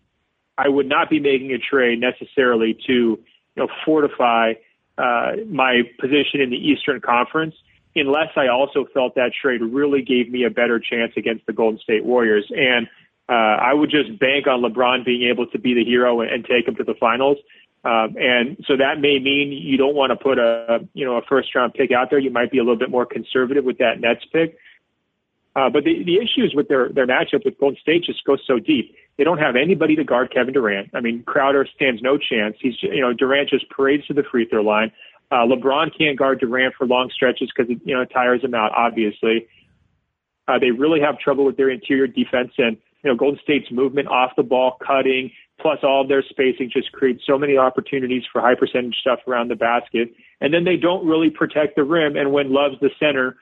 I 0.57 0.67
would 0.67 0.87
not 0.87 1.09
be 1.09 1.19
making 1.19 1.51
a 1.53 1.59
trade 1.59 2.01
necessarily 2.01 2.77
to 2.87 2.93
you 2.93 3.19
know 3.55 3.69
fortify 3.85 4.53
uh, 4.97 5.31
my 5.47 5.83
position 5.99 6.41
in 6.41 6.49
the 6.49 6.57
Eastern 6.57 6.99
Conference 6.99 7.55
unless 7.99 8.29
I 8.35 8.47
also 8.47 8.85
felt 8.93 9.15
that 9.15 9.31
trade 9.39 9.61
really 9.61 10.01
gave 10.01 10.29
me 10.29 10.43
a 10.43 10.49
better 10.49 10.79
chance 10.79 11.13
against 11.17 11.45
the 11.45 11.53
Golden 11.53 11.79
State 11.79 12.05
Warriors. 12.05 12.45
And 12.49 12.87
uh, 13.29 13.33
I 13.33 13.73
would 13.73 13.89
just 13.89 14.17
bank 14.19 14.47
on 14.47 14.61
LeBron 14.61 15.05
being 15.05 15.29
able 15.29 15.47
to 15.47 15.59
be 15.59 15.73
the 15.73 15.83
hero 15.83 16.21
and, 16.21 16.31
and 16.31 16.45
take 16.45 16.65
them 16.65 16.75
to 16.75 16.83
the 16.83 16.95
finals. 16.99 17.37
Um, 17.83 18.15
and 18.17 18.57
so 18.67 18.75
that 18.77 18.99
may 18.99 19.19
mean 19.19 19.51
you 19.51 19.77
don't 19.77 19.95
want 19.95 20.11
to 20.11 20.15
put 20.15 20.39
a 20.39 20.79
you 20.93 21.05
know 21.05 21.17
a 21.17 21.21
first 21.21 21.53
round 21.55 21.73
pick 21.73 21.91
out 21.91 22.09
there. 22.09 22.19
You 22.19 22.31
might 22.31 22.51
be 22.51 22.57
a 22.57 22.61
little 22.61 22.77
bit 22.77 22.89
more 22.89 23.05
conservative 23.05 23.63
with 23.63 23.77
that 23.77 23.99
Nets 23.99 24.25
pick. 24.31 24.57
Uh, 25.57 25.69
but 25.71 25.83
the, 25.83 26.03
the 26.03 26.17
issues 26.17 26.53
with 26.55 26.67
their, 26.67 26.89
their 26.89 27.07
matchup 27.07 27.43
with 27.43 27.57
Golden 27.59 27.79
State 27.81 28.03
just 28.03 28.23
go 28.25 28.37
so 28.45 28.59
deep. 28.59 28.95
They 29.17 29.23
don't 29.23 29.39
have 29.39 29.55
anybody 29.55 29.95
to 29.95 30.03
guard 30.03 30.31
Kevin 30.31 30.53
Durant. 30.53 30.91
I 30.93 31.01
mean, 31.01 31.23
Crowder 31.23 31.67
stands 31.75 31.99
no 32.03 32.19
chance. 32.19 32.57
He's, 32.61 32.75
you 32.83 33.01
know, 33.01 33.11
Durant 33.11 33.49
just 33.49 33.67
parades 33.71 34.05
to 34.05 34.13
the 34.13 34.21
free 34.21 34.45
throw 34.47 34.61
line. 34.61 34.91
Uh, 35.29 35.45
LeBron 35.45 35.89
can't 35.97 36.17
guard 36.17 36.39
Durant 36.39 36.75
for 36.75 36.87
long 36.87 37.09
stretches 37.13 37.49
because 37.55 37.69
it 37.69 37.79
you 37.83 37.93
know 37.95 38.01
it 38.01 38.09
tires 38.13 38.43
him 38.43 38.53
out. 38.53 38.71
Obviously, 38.75 39.47
uh, 40.47 40.57
they 40.59 40.71
really 40.71 41.01
have 41.01 41.19
trouble 41.19 41.45
with 41.45 41.57
their 41.57 41.69
interior 41.69 42.07
defense, 42.07 42.51
and 42.57 42.77
You 43.03 43.11
know, 43.11 43.17
Golden 43.17 43.39
State's 43.43 43.71
movement 43.71 44.07
off 44.07 44.31
the 44.35 44.43
ball, 44.43 44.77
cutting, 44.85 45.31
plus 45.61 45.79
all 45.83 46.01
of 46.01 46.07
their 46.07 46.23
spacing 46.23 46.69
just 46.71 46.91
creates 46.91 47.21
so 47.25 47.37
many 47.37 47.57
opportunities 47.57 48.23
for 48.31 48.41
high 48.41 48.55
percentage 48.55 48.95
stuff 48.99 49.19
around 49.27 49.49
the 49.49 49.55
basket. 49.55 50.13
And 50.41 50.53
then 50.53 50.63
they 50.63 50.77
don't 50.77 51.05
really 51.05 51.29
protect 51.29 51.75
the 51.75 51.83
rim. 51.83 52.15
And 52.15 52.31
when 52.31 52.51
Love's 52.51 52.79
the 52.79 52.89
center, 52.99 53.37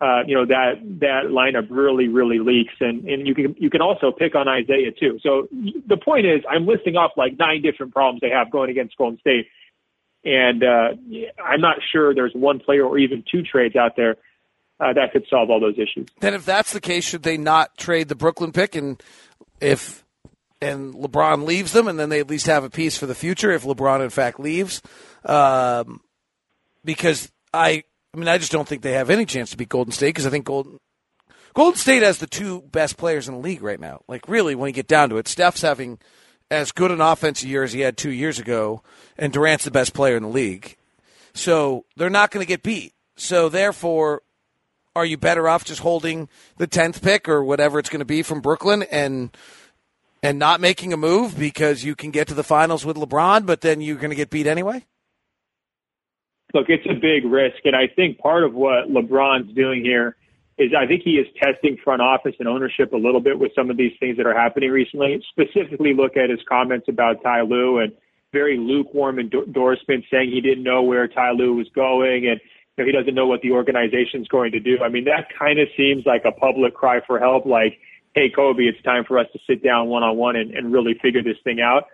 uh, 0.00 0.22
you 0.26 0.34
know 0.36 0.46
that 0.46 0.74
that 1.00 1.24
lineup 1.30 1.66
really 1.70 2.06
really 2.06 2.38
leaks, 2.38 2.74
and 2.80 3.04
and 3.08 3.26
you 3.26 3.34
can 3.34 3.56
you 3.58 3.68
can 3.68 3.80
also 3.80 4.12
pick 4.12 4.36
on 4.36 4.46
Isaiah 4.46 4.92
too. 4.92 5.18
So 5.22 5.48
the 5.88 5.96
point 5.96 6.24
is, 6.24 6.40
I'm 6.48 6.66
listing 6.66 6.96
off 6.96 7.12
like 7.16 7.36
nine 7.36 7.62
different 7.62 7.92
problems 7.92 8.20
they 8.20 8.30
have 8.30 8.50
going 8.52 8.70
against 8.70 8.96
Golden 8.96 9.18
State, 9.18 9.48
and 10.24 10.62
uh, 10.62 10.88
I'm 11.42 11.60
not 11.60 11.76
sure 11.92 12.14
there's 12.14 12.34
one 12.34 12.58
player 12.58 12.84
or 12.84 12.98
even 12.98 13.24
two 13.30 13.42
trades 13.42 13.76
out 13.76 13.96
there 13.96 14.16
uh, 14.80 14.92
that 14.92 15.12
could 15.12 15.24
solve 15.28 15.50
all 15.50 15.60
those 15.60 15.78
issues. 15.78 16.08
Then, 16.20 16.34
if 16.34 16.44
that's 16.44 16.72
the 16.72 16.80
case, 16.80 17.04
should 17.04 17.22
they 17.22 17.36
not 17.36 17.76
trade 17.76 18.08
the 18.08 18.14
Brooklyn 18.14 18.52
pick, 18.52 18.74
and 18.74 19.02
if 19.60 20.04
and 20.60 20.94
LeBron 20.94 21.44
leaves 21.44 21.72
them, 21.72 21.88
and 21.88 21.98
then 21.98 22.08
they 22.08 22.20
at 22.20 22.28
least 22.28 22.46
have 22.46 22.64
a 22.64 22.70
piece 22.70 22.96
for 22.96 23.06
the 23.06 23.14
future 23.14 23.50
if 23.50 23.64
LeBron 23.64 24.02
in 24.02 24.10
fact 24.10 24.40
leaves, 24.40 24.82
um, 25.24 26.00
because 26.84 27.30
I 27.52 27.84
I 28.14 28.18
mean, 28.18 28.28
I 28.28 28.38
just 28.38 28.52
don't 28.52 28.66
think 28.66 28.82
they 28.82 28.92
have 28.92 29.10
any 29.10 29.24
chance 29.24 29.50
to 29.50 29.56
beat 29.56 29.68
Golden 29.68 29.92
State 29.92 30.08
because 30.08 30.26
I 30.26 30.30
think 30.30 30.44
Golden 30.44 30.78
Golden 31.54 31.78
State 31.78 32.02
has 32.02 32.18
the 32.18 32.26
two 32.26 32.62
best 32.62 32.96
players 32.96 33.28
in 33.28 33.34
the 33.34 33.40
league 33.40 33.62
right 33.62 33.80
now. 33.80 34.02
Like, 34.08 34.28
really, 34.28 34.54
when 34.54 34.68
you 34.68 34.72
get 34.72 34.86
down 34.86 35.10
to 35.10 35.16
it, 35.16 35.28
Steph's 35.28 35.62
having 35.62 35.98
as 36.50 36.72
good 36.72 36.90
an 36.90 37.00
offensive 37.00 37.48
year 37.48 37.62
as 37.62 37.72
he 37.72 37.80
had 37.80 37.96
two 37.96 38.10
years 38.10 38.38
ago, 38.38 38.82
and 39.18 39.32
Durant's 39.32 39.64
the 39.64 39.70
best 39.70 39.94
player 39.94 40.16
in 40.16 40.22
the 40.22 40.28
league. 40.28 40.76
So 41.34 41.84
they're 41.96 42.10
not 42.10 42.30
going 42.30 42.44
to 42.44 42.48
get 42.48 42.62
beat. 42.62 42.94
So 43.16 43.48
therefore, 43.48 44.22
are 44.96 45.04
you 45.04 45.16
better 45.16 45.48
off 45.48 45.64
just 45.64 45.80
holding 45.80 46.28
the 46.56 46.66
tenth 46.66 47.02
pick 47.02 47.28
or 47.28 47.44
whatever 47.44 47.78
it's 47.78 47.90
going 47.90 48.00
to 48.00 48.06
be 48.06 48.22
from 48.22 48.40
Brooklyn 48.40 48.82
and 48.84 49.36
and 50.20 50.36
not 50.36 50.60
making 50.60 50.92
a 50.92 50.96
move 50.96 51.38
because 51.38 51.84
you 51.84 51.94
can 51.94 52.10
get 52.10 52.26
to 52.26 52.34
the 52.34 52.42
finals 52.42 52.84
with 52.84 52.96
LeBron, 52.96 53.46
but 53.46 53.60
then 53.60 53.80
you're 53.80 53.96
going 53.96 54.10
to 54.10 54.16
get 54.16 54.30
beat 54.30 54.48
anyway? 54.48 54.84
look, 56.54 56.66
it's 56.68 56.86
a 56.88 56.94
big 56.94 57.24
risk. 57.24 57.58
And 57.64 57.76
I 57.76 57.86
think 57.88 58.18
part 58.18 58.44
of 58.44 58.54
what 58.54 58.88
LeBron's 58.88 59.52
doing 59.54 59.84
here 59.84 60.16
is 60.58 60.72
I 60.76 60.86
think 60.86 61.02
he 61.02 61.12
is 61.12 61.26
testing 61.40 61.76
front 61.82 62.02
office 62.02 62.34
and 62.38 62.48
ownership 62.48 62.92
a 62.92 62.96
little 62.96 63.20
bit 63.20 63.38
with 63.38 63.52
some 63.54 63.70
of 63.70 63.76
these 63.76 63.92
things 64.00 64.16
that 64.16 64.26
are 64.26 64.34
happening 64.34 64.70
recently. 64.70 65.22
Specifically, 65.30 65.94
look 65.94 66.16
at 66.16 66.30
his 66.30 66.40
comments 66.48 66.86
about 66.88 67.22
Ty 67.22 67.42
Lue 67.42 67.78
and 67.78 67.92
very 68.32 68.58
lukewarm 68.58 69.18
endorsement 69.18 70.04
saying 70.10 70.30
he 70.30 70.40
didn't 70.40 70.64
know 70.64 70.82
where 70.82 71.08
Ty 71.08 71.32
Lue 71.32 71.54
was 71.54 71.68
going 71.74 72.26
and 72.28 72.40
you 72.76 72.84
know, 72.84 72.86
he 72.86 72.92
doesn't 72.92 73.14
know 73.14 73.26
what 73.26 73.40
the 73.40 73.52
organization's 73.52 74.28
going 74.28 74.52
to 74.52 74.60
do. 74.60 74.78
I 74.84 74.88
mean, 74.88 75.04
that 75.04 75.28
kind 75.38 75.58
of 75.58 75.68
seems 75.76 76.04
like 76.04 76.22
a 76.24 76.32
public 76.32 76.74
cry 76.74 77.00
for 77.06 77.18
help, 77.18 77.46
like, 77.46 77.78
hey, 78.14 78.30
Koby, 78.36 78.68
it's 78.68 78.82
time 78.82 79.04
for 79.06 79.18
us 79.18 79.26
to 79.32 79.38
sit 79.48 79.64
down 79.64 79.88
one 79.88 80.02
on 80.02 80.16
one 80.16 80.36
and 80.36 80.72
really 80.72 80.94
figure 81.00 81.22
this 81.22 81.38
thing 81.44 81.60
out. 81.60 81.84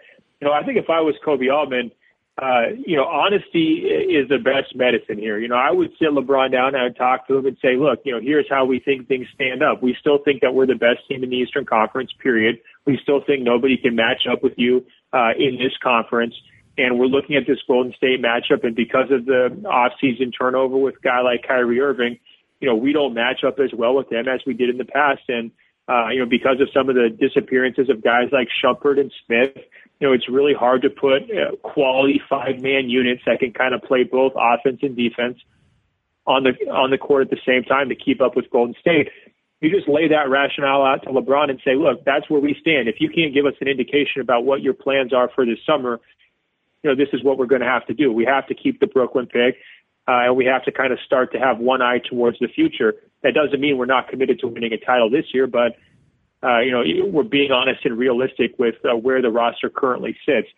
You 0.40 0.48
know, 0.48 0.52
I 0.52 0.64
think 0.64 0.76
if 0.78 0.90
I 0.90 1.00
was 1.00 1.14
Koby 1.24 1.52
Altman– 1.52 1.90
uh, 2.40 2.74
you 2.84 2.96
know, 2.96 3.04
honesty 3.04 3.86
is 3.86 4.28
the 4.28 4.38
best 4.38 4.74
medicine 4.74 5.18
here. 5.18 5.38
You 5.38 5.46
know, 5.46 5.56
I 5.56 5.70
would 5.70 5.90
sit 6.00 6.08
LeBron 6.08 6.50
down 6.50 6.74
and 6.74 6.82
I'd 6.82 6.96
talk 6.96 7.28
to 7.28 7.36
him 7.36 7.46
and 7.46 7.56
say, 7.62 7.76
look, 7.76 8.00
you 8.04 8.12
know, 8.12 8.20
here's 8.20 8.46
how 8.50 8.64
we 8.64 8.80
think 8.80 9.06
things 9.06 9.26
stand 9.34 9.62
up. 9.62 9.82
We 9.82 9.96
still 10.00 10.18
think 10.18 10.40
that 10.42 10.52
we're 10.52 10.66
the 10.66 10.74
best 10.74 11.06
team 11.08 11.22
in 11.22 11.30
the 11.30 11.36
Eastern 11.36 11.64
Conference, 11.64 12.10
period. 12.20 12.56
We 12.86 12.98
still 13.02 13.20
think 13.24 13.42
nobody 13.42 13.76
can 13.76 13.94
match 13.94 14.26
up 14.30 14.42
with 14.42 14.54
you 14.56 14.84
uh, 15.12 15.30
in 15.38 15.58
this 15.58 15.72
conference. 15.80 16.34
And 16.76 16.98
we're 16.98 17.06
looking 17.06 17.36
at 17.36 17.44
this 17.46 17.58
Golden 17.68 17.92
State 17.96 18.20
matchup, 18.20 18.64
and 18.64 18.74
because 18.74 19.08
of 19.12 19.26
the 19.26 19.62
off-season 19.64 20.32
turnover 20.32 20.76
with 20.76 20.96
a 20.96 21.00
guy 21.02 21.20
like 21.20 21.46
Kyrie 21.46 21.80
Irving, 21.80 22.18
you 22.58 22.68
know, 22.68 22.74
we 22.74 22.92
don't 22.92 23.14
match 23.14 23.44
up 23.46 23.60
as 23.60 23.70
well 23.72 23.94
with 23.94 24.08
them 24.08 24.26
as 24.26 24.40
we 24.44 24.54
did 24.54 24.70
in 24.70 24.78
the 24.78 24.84
past. 24.84 25.22
And 25.28 25.52
uh, 25.88 26.08
you 26.08 26.18
know, 26.18 26.26
because 26.26 26.60
of 26.60 26.68
some 26.72 26.88
of 26.88 26.94
the 26.94 27.10
disappearances 27.10 27.90
of 27.90 28.02
guys 28.02 28.28
like 28.32 28.48
Shumpert 28.64 28.98
and 28.98 29.12
Smith, 29.26 29.54
you 30.04 30.10
know, 30.10 30.14
it's 30.14 30.28
really 30.28 30.52
hard 30.52 30.82
to 30.82 30.90
put 30.90 31.22
uh, 31.30 31.56
quality 31.62 32.20
five 32.28 32.60
man 32.60 32.90
units 32.90 33.22
that 33.24 33.38
can 33.38 33.54
kind 33.54 33.74
of 33.74 33.80
play 33.80 34.04
both 34.04 34.32
offense 34.36 34.80
and 34.82 34.94
defense 34.94 35.38
on 36.26 36.44
the 36.44 36.50
on 36.70 36.90
the 36.90 36.98
court 36.98 37.22
at 37.22 37.30
the 37.30 37.38
same 37.46 37.62
time 37.62 37.88
to 37.88 37.94
keep 37.94 38.20
up 38.20 38.36
with 38.36 38.50
Golden 38.50 38.74
State. 38.78 39.08
You 39.62 39.70
just 39.70 39.88
lay 39.88 40.08
that 40.08 40.28
rationale 40.28 40.84
out 40.84 41.04
to 41.04 41.08
LeBron 41.08 41.48
and 41.48 41.58
say, 41.64 41.74
look, 41.74 42.04
that's 42.04 42.28
where 42.28 42.38
we 42.40 42.54
stand. 42.60 42.86
If 42.86 42.96
you 43.00 43.08
can't 43.08 43.32
give 43.32 43.46
us 43.46 43.54
an 43.62 43.68
indication 43.68 44.20
about 44.20 44.44
what 44.44 44.60
your 44.60 44.74
plans 44.74 45.14
are 45.14 45.30
for 45.34 45.46
this 45.46 45.56
summer, 45.64 46.00
you 46.82 46.90
know, 46.90 46.94
this 46.94 47.08
is 47.14 47.24
what 47.24 47.38
we're 47.38 47.46
going 47.46 47.62
to 47.62 47.66
have 47.66 47.86
to 47.86 47.94
do. 47.94 48.12
We 48.12 48.26
have 48.26 48.46
to 48.48 48.54
keep 48.54 48.80
the 48.80 48.86
Brooklyn 48.86 49.24
pick, 49.24 49.56
uh, 50.06 50.28
and 50.28 50.36
we 50.36 50.44
have 50.44 50.64
to 50.64 50.72
kind 50.72 50.92
of 50.92 50.98
start 51.06 51.32
to 51.32 51.38
have 51.38 51.60
one 51.60 51.80
eye 51.80 52.00
towards 52.10 52.38
the 52.40 52.48
future. 52.48 52.92
That 53.22 53.32
doesn't 53.32 53.58
mean 53.58 53.78
we're 53.78 53.86
not 53.86 54.08
committed 54.08 54.40
to 54.40 54.48
winning 54.48 54.74
a 54.74 54.84
title 54.84 55.08
this 55.08 55.32
year, 55.32 55.46
but 55.46 55.76
uh, 56.44 56.60
you 56.60 56.70
know, 56.70 56.82
we're 57.06 57.22
being 57.22 57.50
honest 57.50 57.84
and 57.84 57.96
realistic 57.96 58.58
with 58.58 58.74
uh, 58.84 58.94
where 58.94 59.22
the 59.22 59.30
roster 59.30 59.70
currently 59.70 60.16
sits. 60.26 60.48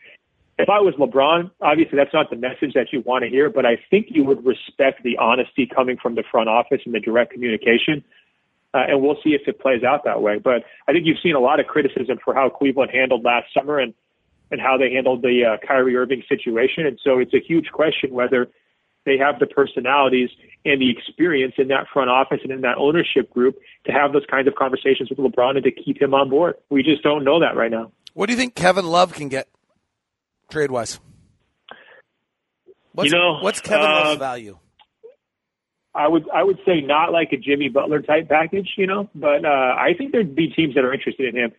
If 0.58 0.68
I 0.70 0.80
was 0.80 0.94
LeBron, 0.94 1.50
obviously 1.60 1.96
that's 1.96 2.14
not 2.14 2.30
the 2.30 2.36
message 2.36 2.72
that 2.74 2.92
you 2.92 3.02
want 3.02 3.24
to 3.24 3.30
hear, 3.30 3.50
but 3.50 3.66
I 3.66 3.78
think 3.90 4.06
you 4.10 4.24
would 4.24 4.44
respect 4.44 5.02
the 5.02 5.18
honesty 5.18 5.66
coming 5.66 5.98
from 5.98 6.14
the 6.14 6.24
front 6.30 6.48
office 6.48 6.80
and 6.86 6.94
the 6.94 7.00
direct 7.00 7.32
communication. 7.32 8.02
Uh, 8.72 8.84
and 8.88 9.02
we'll 9.02 9.18
see 9.22 9.30
if 9.30 9.42
it 9.46 9.60
plays 9.60 9.84
out 9.84 10.04
that 10.04 10.22
way. 10.22 10.38
But 10.38 10.64
I 10.88 10.92
think 10.92 11.06
you've 11.06 11.20
seen 11.22 11.34
a 11.34 11.40
lot 11.40 11.60
of 11.60 11.66
criticism 11.66 12.18
for 12.24 12.34
how 12.34 12.48
Cleveland 12.48 12.90
handled 12.92 13.24
last 13.24 13.52
summer 13.54 13.78
and 13.78 13.94
and 14.50 14.60
how 14.60 14.78
they 14.78 14.92
handled 14.92 15.22
the 15.22 15.44
uh, 15.44 15.66
Kyrie 15.66 15.96
Irving 15.96 16.22
situation. 16.28 16.86
And 16.86 17.00
so 17.02 17.18
it's 17.18 17.34
a 17.34 17.40
huge 17.40 17.72
question 17.72 18.12
whether 18.12 18.48
they 19.06 19.16
have 19.16 19.38
the 19.38 19.46
personalities 19.46 20.28
and 20.66 20.80
the 20.82 20.90
experience 20.90 21.54
in 21.56 21.68
that 21.68 21.86
front 21.90 22.10
office 22.10 22.40
and 22.42 22.52
in 22.52 22.60
that 22.62 22.76
ownership 22.76 23.30
group 23.30 23.56
to 23.86 23.92
have 23.92 24.12
those 24.12 24.26
kinds 24.30 24.48
of 24.48 24.54
conversations 24.56 25.08
with 25.08 25.18
LeBron 25.18 25.56
and 25.56 25.64
to 25.64 25.70
keep 25.70 26.02
him 26.02 26.12
on 26.12 26.28
board. 26.28 26.56
We 26.68 26.82
just 26.82 27.02
don't 27.02 27.24
know 27.24 27.40
that 27.40 27.56
right 27.56 27.70
now. 27.70 27.92
What 28.12 28.26
do 28.26 28.32
you 28.32 28.38
think 28.38 28.54
Kevin 28.54 28.84
Love 28.84 29.14
can 29.14 29.28
get 29.28 29.48
trade 30.50 30.70
wise? 30.70 31.00
You 32.98 33.10
know, 33.10 33.38
what's 33.40 33.60
Kevin 33.60 33.86
uh, 33.86 34.04
Love's 34.04 34.18
value? 34.18 34.58
I 35.94 36.08
would 36.08 36.28
I 36.30 36.42
would 36.42 36.58
say 36.66 36.80
not 36.80 37.12
like 37.12 37.32
a 37.32 37.36
Jimmy 37.36 37.68
Butler 37.68 38.02
type 38.02 38.28
package, 38.28 38.70
you 38.76 38.86
know, 38.86 39.08
but 39.14 39.44
uh, 39.44 39.48
I 39.48 39.94
think 39.96 40.12
there'd 40.12 40.34
be 40.34 40.48
teams 40.48 40.74
that 40.74 40.84
are 40.84 40.92
interested 40.92 41.34
in 41.34 41.40
him. 41.40 41.52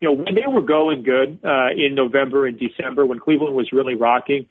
You 0.00 0.08
know, 0.08 0.14
when 0.14 0.34
they 0.34 0.46
were 0.46 0.62
going 0.62 1.02
good 1.02 1.40
uh, 1.44 1.70
in 1.76 1.94
November 1.94 2.46
and 2.46 2.58
December, 2.58 3.04
when 3.04 3.18
Cleveland 3.18 3.54
was 3.54 3.72
really 3.72 3.94
rocking, 3.94 4.46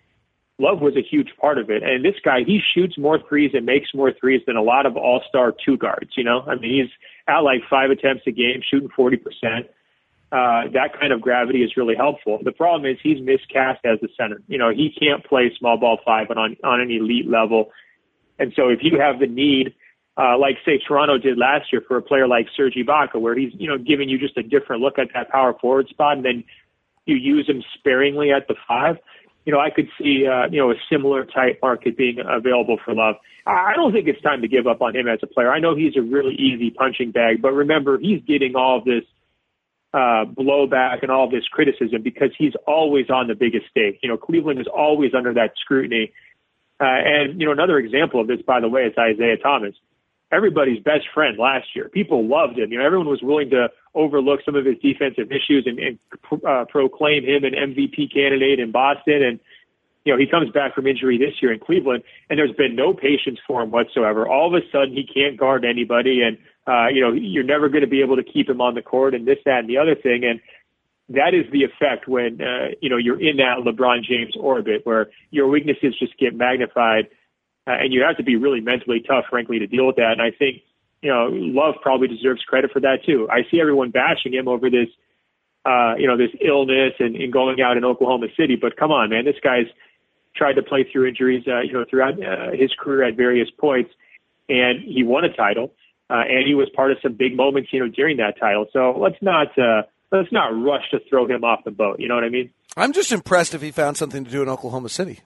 Love 0.59 0.81
was 0.81 0.95
a 0.95 1.03
huge 1.03 1.29
part 1.39 1.59
of 1.59 1.69
it. 1.69 1.83
And 1.83 2.03
this 2.03 2.15
guy, 2.23 2.39
he 2.45 2.59
shoots 2.73 2.97
more 2.97 3.19
threes 3.29 3.51
and 3.53 3.65
makes 3.65 3.93
more 3.93 4.11
threes 4.11 4.41
than 4.47 4.55
a 4.55 4.61
lot 4.61 4.87
of 4.87 4.97
all 4.97 5.21
star 5.29 5.53
two 5.63 5.77
guards, 5.77 6.11
you 6.17 6.23
know? 6.23 6.41
I 6.47 6.55
mean, 6.55 6.81
he's 6.81 6.91
at 7.27 7.39
like 7.39 7.61
five 7.69 7.91
attempts 7.91 8.23
a 8.25 8.31
game, 8.31 8.61
shooting 8.67 8.89
40%. 8.89 9.17
Uh, 10.29 10.67
that 10.73 10.99
kind 10.99 11.13
of 11.13 11.21
gravity 11.21 11.59
is 11.63 11.77
really 11.77 11.95
helpful. 11.95 12.39
The 12.43 12.51
problem 12.51 12.89
is 12.91 12.97
he's 13.01 13.21
miscast 13.21 13.85
as 13.85 13.99
a 14.03 14.07
center. 14.17 14.41
You 14.47 14.57
know, 14.57 14.71
he 14.71 14.89
can't 14.89 15.23
play 15.23 15.51
small 15.57 15.77
ball 15.77 15.99
five 16.03 16.27
but 16.27 16.37
on, 16.37 16.57
on 16.63 16.81
an 16.81 16.89
elite 16.89 17.29
level. 17.29 17.71
And 18.39 18.51
so 18.55 18.67
if 18.69 18.79
you 18.81 18.99
have 18.99 19.19
the 19.19 19.27
need, 19.27 19.73
uh, 20.17 20.37
like 20.37 20.57
say 20.65 20.79
Toronto 20.79 21.17
did 21.19 21.37
last 21.37 21.71
year 21.71 21.83
for 21.87 21.97
a 21.97 22.01
player 22.01 22.27
like 22.27 22.47
Serge 22.57 22.73
Ibaka, 22.73 23.21
where 23.21 23.37
he's, 23.37 23.53
you 23.53 23.69
know, 23.69 23.77
giving 23.77 24.09
you 24.09 24.17
just 24.17 24.35
a 24.37 24.43
different 24.43 24.81
look 24.81 24.97
at 24.97 25.09
that 25.13 25.29
power 25.29 25.53
forward 25.61 25.87
spot 25.89 26.17
and 26.17 26.25
then 26.25 26.43
you 27.05 27.15
use 27.15 27.47
him 27.47 27.63
sparingly 27.77 28.31
at 28.31 28.47
the 28.47 28.55
five, 28.67 28.97
you 29.47 29.53
know, 29.53 29.61
I 29.61 29.69
could 29.69 29.87
see, 29.97 30.27
uh, 30.27 30.49
you 30.51 30.59
know, 30.59 30.71
a 30.71 30.75
similar 30.91 31.23
type 31.23 31.59
market 31.61 31.95
being 31.95 32.17
available 32.19 32.77
for 32.83 32.93
Love. 32.93 33.15
I 33.45 33.71
don't 33.77 33.93
think 33.93 34.09
it's 34.09 34.21
time 34.21 34.41
to 34.41 34.47
give 34.49 34.67
up 34.67 34.81
on 34.81 34.93
him 34.93 35.07
as 35.07 35.19
a 35.23 35.27
player. 35.27 35.49
I 35.49 35.59
know 35.59 35.73
he's 35.73 35.95
a 35.95 36.01
really 36.01 36.35
easy 36.35 36.69
punching 36.69 37.11
bag, 37.11 37.41
but 37.41 37.53
remember, 37.53 37.97
he's 37.97 38.21
getting 38.27 38.57
all 38.57 38.83
this 38.83 39.05
uh, 39.93 40.25
blowback 40.25 41.01
and 41.01 41.09
all 41.09 41.29
this 41.29 41.47
criticism 41.49 42.01
because 42.01 42.31
he's 42.37 42.51
always 42.67 43.09
on 43.09 43.29
the 43.29 43.35
biggest 43.35 43.69
stage. 43.69 43.97
You 44.03 44.09
know, 44.09 44.17
Cleveland 44.17 44.59
is 44.59 44.67
always 44.67 45.13
under 45.17 45.33
that 45.35 45.53
scrutiny. 45.61 46.11
Uh, 46.81 46.83
and, 46.83 47.39
you 47.39 47.45
know, 47.45 47.53
another 47.53 47.77
example 47.77 48.19
of 48.19 48.27
this, 48.27 48.41
by 48.45 48.59
the 48.59 48.67
way, 48.67 48.81
is 48.81 48.95
Isaiah 48.99 49.37
Thomas. 49.37 49.75
Everybody's 50.29 50.83
best 50.83 51.05
friend 51.13 51.37
last 51.39 51.67
year. 51.73 51.87
People 51.87 52.27
loved 52.27 52.59
him. 52.59 52.69
You 52.69 52.79
know, 52.79 52.85
everyone 52.85 53.07
was 53.07 53.21
willing 53.21 53.49
to 53.51 53.69
overlook 53.97 54.41
some 54.45 54.55
of 54.55 54.65
his 54.65 54.75
defensive 54.81 55.31
issues 55.31 55.65
and, 55.65 55.79
and 55.79 55.99
uh, 56.45 56.65
proclaim 56.69 57.25
him 57.25 57.43
an 57.43 57.53
MVP 57.53 58.13
candidate 58.13 58.59
in 58.59 58.71
Boston. 58.71 59.23
And, 59.23 59.39
you 60.05 60.13
know, 60.13 60.19
he 60.19 60.27
comes 60.27 60.51
back 60.51 60.75
from 60.75 60.87
injury 60.87 61.17
this 61.17 61.41
year 61.41 61.51
in 61.51 61.59
Cleveland, 61.59 62.03
and 62.29 62.39
there's 62.39 62.55
been 62.55 62.75
no 62.75 62.93
patience 62.93 63.39
for 63.45 63.61
him 63.61 63.71
whatsoever. 63.71 64.27
All 64.27 64.47
of 64.47 64.61
a 64.61 64.65
sudden, 64.71 64.93
he 64.93 65.05
can't 65.05 65.37
guard 65.37 65.65
anybody, 65.65 66.21
and, 66.21 66.37
uh, 66.67 66.87
you 66.87 67.01
know, 67.01 67.11
you're 67.11 67.43
never 67.43 67.67
going 67.67 67.81
to 67.81 67.89
be 67.89 68.01
able 68.01 68.15
to 68.15 68.23
keep 68.23 68.47
him 68.47 68.61
on 68.61 68.75
the 68.75 68.81
court 68.81 69.15
and 69.15 69.27
this, 69.27 69.39
that, 69.45 69.59
and 69.59 69.69
the 69.69 69.77
other 69.77 69.95
thing. 69.95 70.23
And, 70.23 70.39
that 71.09 71.33
is 71.33 71.49
the 71.51 71.63
effect 71.63 72.07
when 72.07 72.41
uh, 72.41 72.75
you 72.81 72.89
know 72.89 72.97
you're 72.97 73.19
in 73.19 73.37
that 73.37 73.63
LeBron 73.65 74.03
James 74.03 74.35
orbit 74.37 74.81
where 74.83 75.07
your 75.31 75.47
weaknesses 75.47 75.95
just 75.97 76.17
get 76.17 76.35
magnified, 76.35 77.07
uh, 77.65 77.71
and 77.79 77.93
you 77.93 78.03
have 78.05 78.17
to 78.17 78.23
be 78.23 78.35
really 78.35 78.59
mentally 78.59 79.01
tough, 79.07 79.25
frankly, 79.29 79.59
to 79.59 79.67
deal 79.67 79.87
with 79.87 79.95
that. 79.95 80.11
And 80.11 80.21
I 80.21 80.31
think 80.31 80.63
you 81.01 81.11
know, 81.11 81.29
Love 81.31 81.75
probably 81.81 82.07
deserves 82.07 82.41
credit 82.43 82.71
for 82.71 82.79
that 82.81 83.05
too. 83.05 83.27
I 83.31 83.41
see 83.49 83.59
everyone 83.61 83.91
bashing 83.91 84.33
him 84.33 84.47
over 84.47 84.69
this, 84.69 84.87
uh, 85.65 85.95
you 85.97 86.07
know, 86.07 86.17
this 86.17 86.31
illness 86.41 86.93
and, 86.99 87.15
and 87.15 87.31
going 87.31 87.61
out 87.61 87.77
in 87.77 87.85
Oklahoma 87.85 88.27
City. 88.37 88.55
But 88.59 88.77
come 88.77 88.91
on, 88.91 89.09
man, 89.09 89.25
this 89.25 89.35
guy's 89.43 89.67
tried 90.35 90.53
to 90.53 90.63
play 90.63 90.85
through 90.91 91.07
injuries, 91.07 91.43
uh, 91.47 91.61
you 91.61 91.73
know, 91.73 91.85
throughout 91.89 92.13
uh, 92.13 92.51
his 92.51 92.71
career 92.79 93.03
at 93.03 93.15
various 93.15 93.49
points, 93.57 93.91
and 94.49 94.81
he 94.83 95.03
won 95.03 95.23
a 95.23 95.33
title. 95.33 95.71
uh, 96.09 96.23
and 96.29 96.47
he 96.47 96.55
was 96.55 96.69
part 96.75 96.91
of 96.91 96.97
some 97.01 97.13
big 97.13 97.35
moments, 97.35 97.69
you 97.71 97.79
know, 97.79 97.87
during 97.87 98.17
that 98.17 98.39
title. 98.39 98.65
So 98.71 98.95
let's 98.97 99.17
not 99.21 99.57
uh, 99.57 99.83
let's 100.11 100.31
not 100.31 100.47
rush 100.49 100.89
to 100.91 100.99
throw 101.09 101.27
him 101.27 101.43
off 101.43 101.63
the 101.65 101.71
boat. 101.71 101.99
You 101.99 102.07
know 102.07 102.15
what 102.15 102.23
I 102.23 102.29
mean? 102.29 102.49
I'm 102.75 102.93
just 102.93 103.11
impressed 103.11 103.53
if 103.53 103.61
he 103.61 103.71
found 103.71 103.97
something 103.97 104.23
to 104.23 104.31
do 104.31 104.41
in 104.41 104.49
Oklahoma 104.49 104.89
City. 104.89 105.19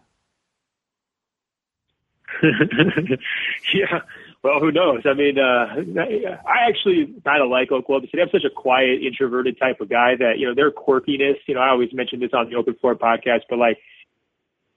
yeah. 3.74 4.00
Well, 4.44 4.60
who 4.60 4.72
knows? 4.72 5.02
I 5.06 5.14
mean, 5.14 5.38
uh, 5.38 6.02
I 6.48 6.68
actually 6.68 7.14
kind 7.24 7.44
of 7.44 7.50
like 7.50 7.72
Oklahoma 7.72 8.08
City. 8.08 8.24
I'm 8.24 8.30
such 8.32 8.44
a 8.44 8.50
quiet, 8.50 9.04
introverted 9.06 9.60
type 9.60 9.82
of 9.82 9.90
guy 9.90 10.16
that, 10.18 10.40
you 10.40 10.48
know, 10.48 10.56
their 10.56 10.72
quirkiness, 10.72 11.36
you 11.46 11.54
know, 11.54 11.62
I 11.62 11.70
always 11.70 11.94
mention 11.94 12.20
this 12.20 12.32
on 12.34 12.50
the 12.50 12.56
Open 12.56 12.74
Floor 12.82 12.96
podcast, 12.96 13.42
but 13.50 13.60
like, 13.60 13.78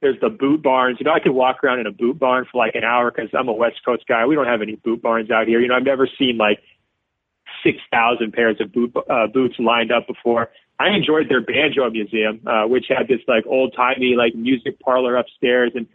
there's 0.03 0.21
the 0.21 0.29
boot 0.29 0.63
barns. 0.63 0.99
You 1.01 1.05
know, 1.05 1.13
I 1.13 1.21
could 1.21 1.33
walk 1.33 1.65
around 1.65 1.81
in 1.81 1.87
a 1.87 1.93
boot 1.93 2.19
barn 2.19 2.45
for 2.53 2.59
like 2.59 2.75
an 2.75 2.85
hour 2.85 3.11
because 3.11 3.31
I'm 3.33 3.49
a 3.49 3.55
West 3.55 3.81
Coast 3.87 4.05
guy. 4.07 4.27
We 4.27 4.35
don't 4.35 4.47
have 4.47 4.61
any 4.61 4.77
boot 4.77 5.01
barns 5.01 5.31
out 5.31 5.47
here. 5.47 5.61
You 5.61 5.69
know, 5.69 5.77
I've 5.77 5.83
never 5.83 6.07
seen 6.19 6.37
like 6.37 6.61
6,000 7.65 8.33
pairs 8.35 8.59
of 8.61 8.71
boot, 8.71 8.95
uh, 9.09 9.29
boots 9.33 9.55
lined 9.59 9.91
up 9.91 10.07
before. 10.07 10.51
I 10.79 10.91
enjoyed 10.91 11.31
their 11.31 11.41
banjo 11.41 11.89
museum, 11.89 12.43
uh, 12.47 12.67
which 12.67 12.85
had 12.91 13.09
this 13.09 13.21
like 13.27 13.47
old 13.47 13.73
timey 13.75 14.15
like 14.15 14.35
music 14.35 14.79
parlor 14.81 15.17
upstairs 15.17 15.73
and 15.75 15.87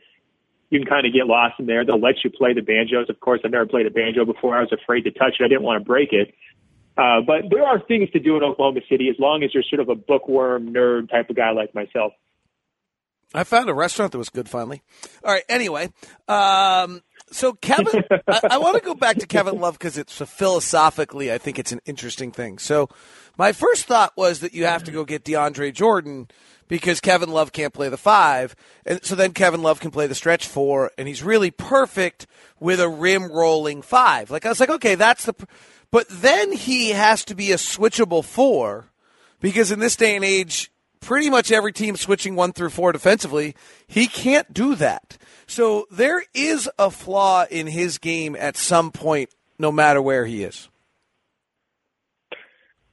you 0.69 0.79
can 0.79 0.87
kind 0.87 1.05
of 1.05 1.13
get 1.13 1.25
lost 1.25 1.55
in 1.59 1.65
there. 1.65 1.83
They'll 1.85 1.99
let 1.99 2.23
you 2.23 2.29
play 2.29 2.53
the 2.53 2.61
banjos. 2.61 3.09
Of 3.09 3.19
course, 3.19 3.41
I've 3.43 3.51
never 3.51 3.65
played 3.65 3.87
a 3.87 3.91
banjo 3.91 4.25
before. 4.25 4.57
I 4.57 4.61
was 4.61 4.71
afraid 4.71 5.01
to 5.01 5.11
touch 5.11 5.35
it. 5.39 5.43
I 5.43 5.47
didn't 5.47 5.63
want 5.63 5.81
to 5.81 5.85
break 5.85 6.13
it. 6.13 6.33
Uh, 6.97 7.21
but 7.25 7.49
there 7.49 7.63
are 7.63 7.79
things 7.87 8.09
to 8.11 8.19
do 8.19 8.35
in 8.35 8.43
Oklahoma 8.43 8.81
City 8.89 9.09
as 9.09 9.15
long 9.19 9.43
as 9.43 9.53
you're 9.53 9.63
sort 9.63 9.79
of 9.79 9.89
a 9.89 9.95
bookworm 9.95 10.73
nerd 10.73 11.09
type 11.09 11.29
of 11.29 11.35
guy 11.35 11.51
like 11.51 11.73
myself. 11.73 12.13
I 13.33 13.43
found 13.43 13.69
a 13.69 13.73
restaurant 13.73 14.11
that 14.11 14.17
was 14.17 14.29
good 14.29 14.49
finally. 14.49 14.81
All 15.23 15.31
right. 15.31 15.43
Anyway, 15.47 15.89
um, 16.27 17.01
so 17.31 17.53
Kevin, 17.53 18.03
I, 18.27 18.41
I 18.51 18.57
want 18.57 18.77
to 18.77 18.83
go 18.83 18.95
back 18.95 19.17
to 19.17 19.27
Kevin 19.27 19.59
Love 19.59 19.77
because 19.77 19.97
it's 19.97 20.19
a 20.19 20.25
philosophically, 20.25 21.31
I 21.31 21.37
think 21.37 21.59
it's 21.59 21.71
an 21.71 21.79
interesting 21.85 22.31
thing. 22.31 22.57
So 22.57 22.89
my 23.37 23.53
first 23.53 23.85
thought 23.85 24.13
was 24.17 24.39
that 24.39 24.53
you 24.53 24.65
have 24.65 24.83
to 24.85 24.91
go 24.91 25.05
get 25.05 25.23
DeAndre 25.23 25.73
Jordan 25.73 26.27
because 26.69 27.01
Kevin 27.01 27.29
Love 27.29 27.51
can't 27.51 27.73
play 27.73 27.89
the 27.89 27.97
five. 27.97 28.55
And 28.85 29.03
so 29.03 29.15
then 29.15 29.33
Kevin 29.33 29.61
Love 29.61 29.81
can 29.81 29.91
play 29.91 30.07
the 30.07 30.15
stretch 30.15 30.47
four, 30.47 30.91
and 30.97 31.09
he's 31.09 31.21
really 31.21 31.51
perfect 31.51 32.25
with 32.61 32.79
a 32.79 32.87
rim 32.87 33.29
rolling 33.29 33.81
five. 33.81 34.31
Like 34.31 34.45
I 34.45 34.49
was 34.49 34.61
like, 34.61 34.69
okay, 34.69 34.95
that's 34.95 35.25
the. 35.25 35.33
But 35.91 36.07
then 36.07 36.53
he 36.53 36.91
has 36.91 37.25
to 37.25 37.35
be 37.35 37.51
a 37.51 37.55
switchable 37.55 38.23
four 38.23 38.85
because 39.41 39.71
in 39.71 39.79
this 39.79 39.95
day 39.95 40.15
and 40.15 40.23
age, 40.23 40.71
pretty 41.01 41.29
much 41.29 41.51
every 41.51 41.73
team 41.73 41.95
switching 41.97 42.35
one 42.35 42.53
through 42.53 42.69
four 42.69 42.91
defensively, 42.91 43.55
he 43.87 44.05
can't 44.05 44.53
do 44.53 44.75
that. 44.75 45.17
So 45.47 45.87
there 45.89 46.23
is 46.35 46.69
a 46.77 46.91
flaw 46.91 47.45
in 47.49 47.65
his 47.65 47.97
game 47.97 48.35
at 48.35 48.55
some 48.55 48.91
point, 48.91 49.31
no 49.57 49.71
matter 49.71 50.01
where 50.01 50.25
he 50.25 50.43
is. 50.43 50.69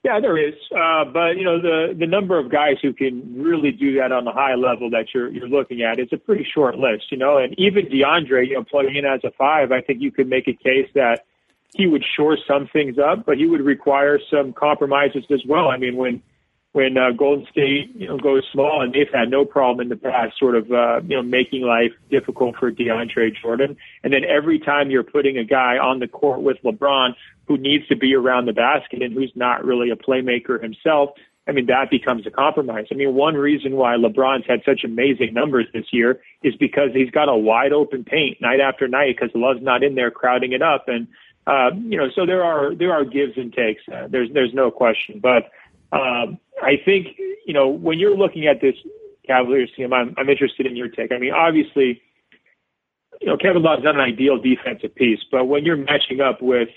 Yeah, 0.06 0.20
there 0.20 0.38
is, 0.38 0.54
uh, 0.70 1.04
but 1.04 1.36
you 1.36 1.42
know 1.42 1.60
the 1.60 1.92
the 1.98 2.06
number 2.06 2.38
of 2.38 2.48
guys 2.48 2.76
who 2.80 2.92
can 2.92 3.42
really 3.42 3.72
do 3.72 3.96
that 3.96 4.12
on 4.12 4.24
the 4.24 4.30
high 4.30 4.54
level 4.54 4.88
that 4.90 5.06
you're 5.12 5.28
you're 5.28 5.48
looking 5.48 5.82
at 5.82 5.98
is 5.98 6.06
a 6.12 6.16
pretty 6.16 6.46
short 6.54 6.78
list, 6.78 7.10
you 7.10 7.18
know. 7.18 7.38
And 7.38 7.58
even 7.58 7.86
DeAndre, 7.86 8.46
you 8.46 8.54
know, 8.54 8.62
plugging 8.62 8.94
in 8.94 9.04
as 9.04 9.24
a 9.24 9.32
five, 9.32 9.72
I 9.72 9.80
think 9.80 10.00
you 10.00 10.12
could 10.12 10.28
make 10.28 10.46
a 10.46 10.52
case 10.52 10.88
that 10.94 11.26
he 11.74 11.88
would 11.88 12.04
shore 12.04 12.38
some 12.46 12.68
things 12.72 12.98
up, 13.00 13.26
but 13.26 13.36
he 13.36 13.46
would 13.46 13.62
require 13.62 14.20
some 14.30 14.52
compromises 14.52 15.24
as 15.28 15.42
well. 15.44 15.70
I 15.70 15.76
mean, 15.76 15.96
when 15.96 16.22
when 16.76 16.98
uh, 16.98 17.10
Golden 17.10 17.46
State 17.50 17.90
you 17.96 18.06
know 18.06 18.18
goes 18.18 18.42
small, 18.52 18.82
and 18.82 18.92
they've 18.92 19.08
had 19.10 19.30
no 19.30 19.46
problem 19.46 19.80
in 19.80 19.88
the 19.88 19.96
past, 19.96 20.38
sort 20.38 20.54
of 20.54 20.70
uh, 20.70 21.00
you 21.08 21.16
know 21.16 21.22
making 21.22 21.62
life 21.62 21.92
difficult 22.10 22.56
for 22.56 22.70
DeAndre 22.70 23.34
Jordan. 23.40 23.78
And 24.04 24.12
then 24.12 24.24
every 24.24 24.58
time 24.58 24.90
you're 24.90 25.02
putting 25.02 25.38
a 25.38 25.44
guy 25.44 25.78
on 25.78 26.00
the 26.00 26.06
court 26.06 26.42
with 26.42 26.58
LeBron 26.62 27.14
who 27.48 27.56
needs 27.56 27.88
to 27.88 27.96
be 27.96 28.14
around 28.14 28.44
the 28.44 28.52
basket 28.52 29.00
and 29.00 29.14
who's 29.14 29.32
not 29.34 29.64
really 29.64 29.88
a 29.88 29.96
playmaker 29.96 30.62
himself, 30.62 31.10
I 31.48 31.52
mean 31.52 31.64
that 31.66 31.88
becomes 31.90 32.26
a 32.26 32.30
compromise. 32.30 32.88
I 32.90 32.94
mean 32.94 33.14
one 33.14 33.36
reason 33.36 33.76
why 33.76 33.96
LeBron's 33.96 34.44
had 34.46 34.60
such 34.66 34.84
amazing 34.84 35.32
numbers 35.32 35.64
this 35.72 35.86
year 35.92 36.20
is 36.42 36.54
because 36.56 36.90
he's 36.92 37.10
got 37.10 37.30
a 37.30 37.36
wide 37.36 37.72
open 37.72 38.04
paint 38.04 38.42
night 38.42 38.60
after 38.60 38.86
night 38.86 39.16
because 39.16 39.34
Love's 39.34 39.62
not 39.62 39.82
in 39.82 39.94
there 39.94 40.10
crowding 40.10 40.52
it 40.52 40.60
up 40.60 40.88
and. 40.88 41.08
Uh, 41.48 41.70
you 41.76 41.96
know, 41.96 42.08
so 42.12 42.26
there 42.26 42.42
are 42.42 42.74
there 42.74 42.92
are 42.92 43.04
gives 43.04 43.36
and 43.36 43.52
takes. 43.52 43.80
Uh, 43.86 44.08
there's 44.10 44.28
there's 44.32 44.52
no 44.52 44.68
question, 44.68 45.20
but 45.22 45.52
um, 46.00 46.38
I 46.62 46.74
think, 46.84 47.08
you 47.46 47.54
know, 47.54 47.68
when 47.68 47.98
you're 47.98 48.16
looking 48.16 48.46
at 48.46 48.60
this 48.60 48.74
Cavaliers 49.26 49.70
team, 49.76 49.92
I'm, 49.92 50.14
I'm 50.16 50.28
interested 50.28 50.66
in 50.66 50.76
your 50.76 50.88
take. 50.88 51.12
I 51.12 51.18
mean, 51.18 51.32
obviously, 51.32 52.00
you 53.20 53.28
know, 53.28 53.36
Kevin 53.36 53.62
Love's 53.62 53.82
not 53.82 53.94
an 53.94 54.00
ideal 54.00 54.38
defensive 54.38 54.94
piece, 54.94 55.20
but 55.30 55.46
when 55.46 55.64
you're 55.64 55.76
matching 55.76 56.20
up 56.20 56.42
with, 56.42 56.68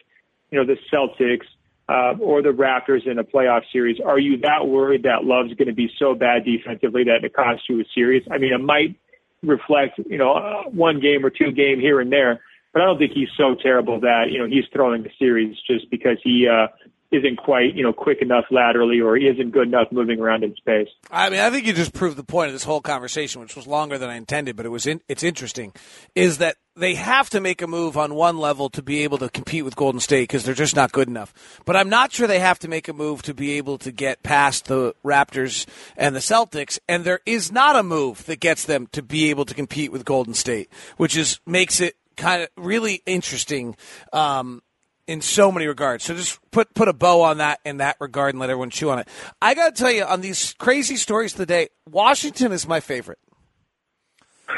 you 0.51 0.59
know, 0.59 0.65
the 0.65 0.77
Celtics 0.91 1.45
uh, 1.87 2.17
or 2.19 2.41
the 2.41 2.49
Raptors 2.49 3.05
in 3.05 3.19
a 3.19 3.23
playoff 3.23 3.61
series, 3.71 3.99
are 4.03 4.19
you 4.19 4.37
that 4.39 4.67
worried 4.67 5.03
that 5.03 5.25
Love's 5.25 5.53
going 5.53 5.67
to 5.67 5.73
be 5.73 5.89
so 5.99 6.15
bad 6.15 6.45
defensively 6.45 7.03
that 7.03 7.23
it 7.23 7.33
costs 7.33 7.63
you 7.69 7.81
a 7.81 7.83
series? 7.93 8.23
I 8.31 8.37
mean, 8.37 8.53
it 8.53 8.61
might 8.61 8.95
reflect, 9.43 9.99
you 10.05 10.17
know, 10.17 10.33
uh, 10.33 10.63
one 10.69 10.99
game 10.99 11.25
or 11.25 11.29
two 11.29 11.51
game 11.51 11.79
here 11.79 11.99
and 11.99 12.11
there, 12.11 12.41
but 12.73 12.81
I 12.81 12.85
don't 12.85 12.97
think 12.97 13.13
he's 13.13 13.29
so 13.37 13.55
terrible 13.55 13.99
that, 14.01 14.25
you 14.31 14.39
know, 14.39 14.47
he's 14.47 14.65
throwing 14.73 15.03
the 15.03 15.11
series 15.17 15.55
just 15.67 15.89
because 15.89 16.17
he, 16.23 16.47
uh, 16.47 16.67
isn't 17.11 17.37
quite 17.37 17.73
you 17.75 17.83
know 17.83 17.93
quick 17.93 18.21
enough 18.21 18.45
laterally 18.51 19.01
or 19.01 19.15
he 19.15 19.27
isn't 19.27 19.51
good 19.51 19.67
enough 19.67 19.87
moving 19.91 20.19
around 20.19 20.43
in 20.43 20.55
space. 20.55 20.89
I 21.11 21.29
mean, 21.29 21.39
I 21.39 21.49
think 21.49 21.65
you 21.65 21.73
just 21.73 21.93
proved 21.93 22.17
the 22.17 22.23
point 22.23 22.47
of 22.47 22.53
this 22.53 22.63
whole 22.63 22.81
conversation, 22.81 23.41
which 23.41 23.55
was 23.55 23.67
longer 23.67 23.97
than 23.97 24.09
I 24.09 24.15
intended, 24.15 24.55
but 24.55 24.65
it 24.65 24.69
was 24.69 24.85
in, 24.85 25.01
it's 25.07 25.23
interesting, 25.23 25.73
is 26.13 26.37
that 26.37 26.57
they 26.75 26.95
have 26.95 27.29
to 27.31 27.41
make 27.41 27.61
a 27.61 27.67
move 27.67 27.97
on 27.97 28.15
one 28.15 28.37
level 28.37 28.69
to 28.69 28.81
be 28.81 29.03
able 29.03 29.17
to 29.17 29.29
compete 29.29 29.65
with 29.65 29.75
Golden 29.75 29.99
State 29.99 30.23
because 30.23 30.45
they're 30.45 30.53
just 30.53 30.75
not 30.75 30.91
good 30.91 31.07
enough. 31.07 31.33
But 31.65 31.75
I'm 31.75 31.89
not 31.89 32.11
sure 32.11 32.27
they 32.27 32.39
have 32.39 32.59
to 32.59 32.67
make 32.67 32.87
a 32.87 32.93
move 32.93 33.21
to 33.23 33.33
be 33.33 33.53
able 33.53 33.77
to 33.79 33.91
get 33.91 34.23
past 34.23 34.65
the 34.65 34.95
Raptors 35.03 35.67
and 35.97 36.15
the 36.15 36.19
Celtics, 36.19 36.79
and 36.87 37.03
there 37.03 37.19
is 37.25 37.51
not 37.51 37.75
a 37.75 37.83
move 37.83 38.25
that 38.27 38.39
gets 38.39 38.65
them 38.65 38.87
to 38.93 39.01
be 39.01 39.29
able 39.29 39.45
to 39.45 39.53
compete 39.53 39.91
with 39.91 40.05
Golden 40.05 40.33
State, 40.33 40.69
which 40.97 41.17
is 41.17 41.39
makes 41.45 41.81
it 41.81 41.95
kind 42.15 42.43
of 42.43 42.49
really 42.55 43.01
interesting. 43.05 43.75
Um, 44.13 44.61
in 45.09 45.21
so 45.21 45.51
many 45.51 45.65
regards. 45.65 46.03
So 46.03 46.13
just 46.13 46.39
put 46.51 46.73
put 46.75 46.87
a 46.87 46.93
bow 46.93 47.21
on 47.23 47.39
that 47.39 47.59
in 47.65 47.77
that 47.77 47.97
regard 47.99 48.35
and 48.35 48.39
let 48.39 48.51
everyone 48.51 48.69
chew 48.69 48.91
on 48.91 48.99
it. 48.99 49.07
I 49.41 49.55
got 49.55 49.75
to 49.75 49.81
tell 49.81 49.91
you, 49.91 50.03
on 50.03 50.21
these 50.21 50.53
crazy 50.59 50.97
stories 50.97 51.33
today, 51.33 51.69
Washington 51.89 52.51
is 52.51 52.67
my 52.67 52.79
favorite 52.79 53.17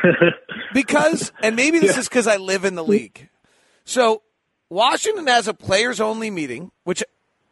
because, 0.74 1.32
and 1.42 1.56
maybe 1.56 1.80
this 1.80 1.98
is 1.98 2.10
because 2.10 2.28
I 2.28 2.36
live 2.36 2.66
in 2.66 2.76
the 2.76 2.84
league. 2.84 3.30
So 3.86 4.24
Washington 4.70 5.28
has 5.28 5.48
a 5.48 5.54
players 5.54 6.02
only 6.02 6.30
meeting, 6.30 6.72
which 6.84 7.02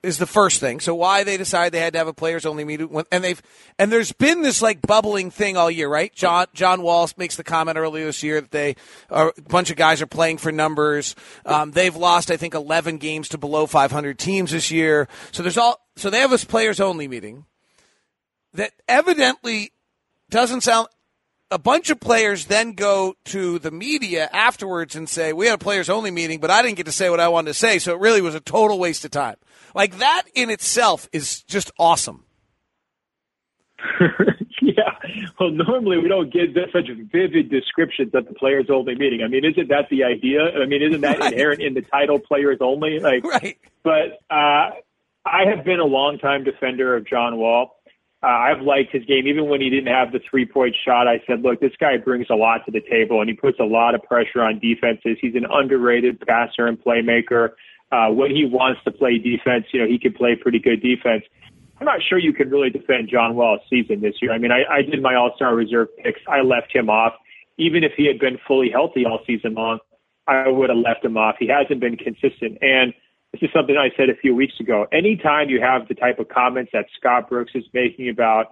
is 0.02 0.18
the 0.18 0.26
first 0.26 0.60
thing. 0.60 0.80
So 0.80 0.96
why 0.96 1.24
they 1.24 1.36
decided 1.36 1.74
they 1.74 1.82
had 1.82 1.94
to 1.94 2.00
have 2.00 2.08
a 2.08 2.14
players 2.14 2.46
only 2.46 2.64
meeting, 2.64 3.04
and 3.12 3.24
they've 3.24 3.42
and 3.78 3.92
there's 3.92 4.12
been 4.14 4.42
this 4.42 4.62
like 4.62 4.82
bubbling 4.82 5.30
thing 5.30 5.58
all 5.58 5.70
year, 5.70 5.90
right? 5.90 6.14
John 6.16 6.48
John 6.54 6.82
Wall 6.82 7.10
makes 7.18 7.36
the 7.36 7.44
comment 7.44 7.78
earlier 7.78 8.06
this 8.06 8.24
year 8.24 8.40
that 8.40 8.52
they 8.52 8.76
are, 9.10 9.34
a 9.38 9.42
bunch 9.42 9.72
of 9.72 9.78
guys 9.78 10.02
are 10.02 10.08
playing 10.08 10.38
for 10.38 10.52
numbers. 10.52 11.16
Um, 11.46 11.72
they've 11.72 11.96
lost, 11.96 12.32
I 12.32 12.38
think, 12.38 12.54
11 12.54 12.98
games 12.98 13.30
to 13.30 13.38
below 13.38 13.66
500 13.66 14.18
teams 14.18 14.52
this 14.52 14.72
year. 14.72 15.08
So 15.32 15.44
there's 15.44 15.58
all 15.58 15.82
so 15.98 16.10
they 16.10 16.20
have 16.20 16.32
this 16.32 16.46
players 16.46 16.80
only 16.80 17.08
meeting 17.08 17.46
that 18.54 18.72
evidently 18.88 19.74
doesn't 20.30 20.62
sound. 20.62 20.88
A 21.52 21.58
bunch 21.58 21.90
of 21.90 22.00
players 22.00 22.46
then 22.46 22.74
go 22.74 23.16
to 23.26 23.58
the 23.58 23.72
media 23.72 24.30
afterwards 24.32 24.96
and 24.96 25.10
say, 25.10 25.34
"We 25.34 25.48
had 25.48 25.56
a 25.56 25.58
players 25.58 25.90
only 25.90 26.12
meeting, 26.12 26.40
but 26.40 26.52
I 26.52 26.62
didn't 26.62 26.78
get 26.78 26.86
to 26.86 26.92
say 26.92 27.10
what 27.10 27.20
I 27.20 27.28
wanted 27.28 27.48
to 27.48 27.54
say, 27.56 27.80
so 27.80 27.94
it 27.96 28.00
really 28.00 28.22
was 28.22 28.36
a 28.36 28.40
total 28.40 28.78
waste 28.78 29.04
of 29.04 29.12
time." 29.12 29.36
Like 29.73 29.97
that 29.99 30.23
in 30.34 30.49
itself 30.49 31.08
is 31.12 31.43
just 31.43 31.71
awesome. 31.79 32.25
yeah. 34.62 34.91
Well, 35.39 35.51
normally 35.51 35.97
we 35.97 36.10
don't 36.10 36.32
get 36.32 36.49
such 36.73 36.89
vivid 37.12 37.49
descriptions 37.49 38.12
of 38.13 38.27
the 38.27 38.34
players 38.34 38.67
only 38.69 38.95
meeting. 38.95 39.21
I 39.23 39.27
mean, 39.27 39.45
isn't 39.45 39.69
that 39.69 39.88
the 39.89 40.03
idea? 40.03 40.41
I 40.41 40.65
mean, 40.65 40.82
isn't 40.82 41.01
that 41.01 41.19
right. 41.19 41.34
inherent 41.34 41.62
in 41.62 41.73
the 41.73 41.82
title 41.82 42.19
players 42.19 42.58
only? 42.62 42.99
Like, 42.99 43.23
right. 43.23 43.58
But 43.84 44.19
uh, 44.29 44.71
I 45.25 45.45
have 45.55 45.63
been 45.63 45.79
a 45.79 45.86
longtime 45.86 46.43
defender 46.43 46.95
of 46.95 47.08
John 47.08 47.38
Wall. 47.38 47.75
Uh, 48.21 48.27
I've 48.27 48.62
liked 48.62 48.91
his 48.91 49.05
game, 49.05 49.27
even 49.27 49.47
when 49.47 49.62
he 49.62 49.69
didn't 49.69 49.93
have 49.93 50.12
the 50.12 50.19
three 50.29 50.45
point 50.45 50.75
shot. 50.86 51.08
I 51.08 51.21
said, 51.25 51.41
look, 51.41 51.62
this 51.62 51.71
guy 51.79 51.95
brings 51.97 52.27
a 52.29 52.36
lot 52.36 52.65
to 52.65 52.71
the 52.71 52.82
table, 52.82 53.21
and 53.21 53.29
he 53.29 53.36
puts 53.36 53.60
a 53.60 53.63
lot 53.63 53.95
of 53.95 54.03
pressure 54.03 54.41
on 54.41 54.60
defenses. 54.60 55.17
He's 55.21 55.36
an 55.36 55.45
underrated 55.49 56.19
passer 56.27 56.67
and 56.67 56.77
playmaker. 56.77 57.51
Uh, 57.91 58.10
when 58.10 58.30
he 58.36 58.45
wants 58.45 58.82
to 58.84 58.91
play 58.91 59.17
defense, 59.17 59.65
you 59.73 59.82
know, 59.82 59.88
he 59.88 59.97
can 59.97 60.13
play 60.13 60.36
pretty 60.36 60.60
good 60.60 60.82
defense. 60.82 61.23
I'm 61.80 61.86
not 61.86 62.02
sure 62.08 62.19
you 62.19 62.34
can 62.34 62.49
really 62.49 62.69
defend 62.69 63.10
John 63.10 63.36
Wall's 63.36 63.62
season 63.69 64.02
this 64.02 64.15
year. 64.21 64.32
I 64.32 64.38
mean, 64.38 64.52
I, 64.52 64.63
I 64.69 64.82
did 64.82 65.02
my 65.02 65.15
All 65.15 65.32
Star 65.36 65.56
reserve 65.56 65.88
picks. 66.04 66.19
I 66.28 66.41
left 66.41 66.75
him 66.75 66.89
off. 66.89 67.13
Even 67.58 67.84
if 67.84 67.93
he 67.97 68.06
had 68.06 68.19
been 68.19 68.38
fully 68.47 68.69
healthy 68.69 69.06
all 69.06 69.19
season 69.25 69.54
long, 69.54 69.80
I 70.28 70.47
would 70.47 70.69
have 70.69 70.78
left 70.78 71.04
him 71.04 71.17
off. 71.17 71.36
He 71.39 71.47
hasn't 71.47 71.80
been 71.80 71.97
consistent. 71.97 72.58
And 72.62 72.93
this 73.34 73.41
is 73.41 73.49
something 73.54 73.75
I 73.75 73.89
said 73.97 74.10
a 74.10 74.15
few 74.15 74.36
weeks 74.36 74.60
ago. 74.60 74.88
Anytime 74.91 75.49
you 75.49 75.62
have 75.62 75.88
the 75.88 75.95
type 75.95 76.19
of 76.19 76.30
comments 76.30 76.71
that 76.73 76.86
Scott 76.97 77.30
Brooks 77.30 77.52
is 77.56 77.63
making 77.73 78.10
about 78.10 78.47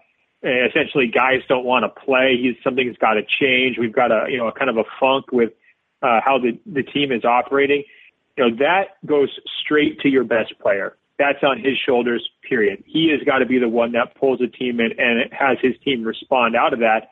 uh, 0.46 0.68
essentially 0.70 1.08
guys 1.08 1.42
don't 1.48 1.66
want 1.66 1.84
to 1.84 2.02
play, 2.02 2.38
he's 2.42 2.56
something's 2.64 2.98
got 2.98 3.14
to 3.14 3.24
change. 3.40 3.78
We've 3.78 3.94
got 3.94 4.12
a 4.12 4.26
you 4.30 4.38
know 4.38 4.48
a 4.48 4.52
kind 4.52 4.70
of 4.70 4.78
a 4.78 4.84
funk 5.00 5.32
with 5.32 5.52
uh, 6.02 6.22
how 6.24 6.40
the 6.40 6.60
the 6.66 6.84
team 6.84 7.12
is 7.12 7.26
operating 7.26 7.84
you 8.38 8.50
know, 8.50 8.56
that 8.58 8.98
goes 9.06 9.30
straight 9.64 10.00
to 10.02 10.10
your 10.10 10.24
best 10.24 10.58
player. 10.60 10.96
That's 11.18 11.40
on 11.42 11.58
his 11.58 11.78
shoulders, 11.84 12.28
period. 12.48 12.84
He 12.86 13.10
has 13.10 13.26
got 13.26 13.40
to 13.40 13.46
be 13.46 13.58
the 13.58 13.68
one 13.68 13.94
that 13.94 14.16
pulls 14.16 14.40
a 14.40 14.48
team 14.48 14.80
in 14.80 14.92
and 15.00 15.34
has 15.34 15.58
his 15.62 15.74
team 15.84 16.04
respond 16.04 16.56
out 16.56 16.74
of 16.74 16.80
that. 16.80 17.10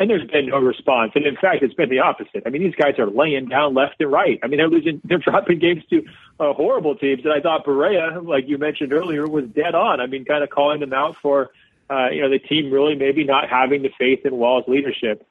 And 0.00 0.10
there's 0.10 0.28
been 0.28 0.48
no 0.48 0.58
response. 0.58 1.12
And 1.14 1.24
in 1.24 1.36
fact, 1.36 1.62
it's 1.62 1.74
been 1.74 1.88
the 1.88 2.00
opposite. 2.00 2.42
I 2.44 2.50
mean, 2.50 2.62
these 2.62 2.74
guys 2.74 2.98
are 2.98 3.08
laying 3.08 3.46
down 3.46 3.74
left 3.74 4.00
and 4.00 4.10
right. 4.10 4.40
I 4.42 4.48
mean, 4.48 4.58
they're 4.58 4.68
losing, 4.68 5.00
they're 5.04 5.18
dropping 5.18 5.60
games 5.60 5.84
to 5.90 6.02
uh, 6.40 6.52
horrible 6.54 6.96
teams. 6.96 7.20
And 7.24 7.32
I 7.32 7.40
thought 7.40 7.64
Barea, 7.64 8.26
like 8.26 8.48
you 8.48 8.58
mentioned 8.58 8.92
earlier, 8.92 9.28
was 9.28 9.44
dead 9.54 9.76
on. 9.76 10.00
I 10.00 10.06
mean, 10.06 10.24
kind 10.24 10.42
of 10.42 10.50
calling 10.50 10.80
them 10.80 10.92
out 10.92 11.14
for, 11.22 11.50
uh, 11.88 12.08
you 12.10 12.22
know, 12.22 12.30
the 12.30 12.40
team 12.40 12.72
really 12.72 12.96
maybe 12.96 13.22
not 13.22 13.48
having 13.48 13.82
the 13.82 13.90
faith 13.96 14.26
in 14.26 14.34
Wall's 14.36 14.64
leadership. 14.66 15.24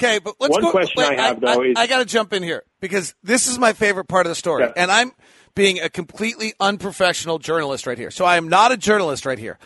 Okay, 0.00 0.18
but 0.20 0.34
let's 0.38 0.52
One 0.52 0.62
go. 0.62 0.70
question 0.70 1.02
wait, 1.02 1.18
I 1.18 1.22
have, 1.28 1.40
though, 1.40 1.48
I, 1.62 1.64
is- 1.66 1.76
I 1.76 1.86
got 1.88 1.98
to 1.98 2.04
jump 2.04 2.32
in 2.32 2.42
here 2.42 2.62
because 2.80 3.14
this 3.22 3.48
is 3.48 3.58
my 3.58 3.72
favorite 3.72 4.06
part 4.06 4.26
of 4.26 4.30
the 4.30 4.34
story, 4.36 4.62
Yeah. 4.62 4.72
and 4.76 4.90
I'm 4.92 5.12
being 5.54 5.80
a 5.80 5.88
completely 5.88 6.54
unprofessional 6.60 7.38
journalist 7.40 7.86
right 7.86 7.98
here. 7.98 8.12
So 8.12 8.24
I 8.24 8.36
am 8.36 8.48
not 8.48 8.70
a 8.70 8.76
journalist 8.76 9.26
right 9.26 9.38
here. 9.38 9.58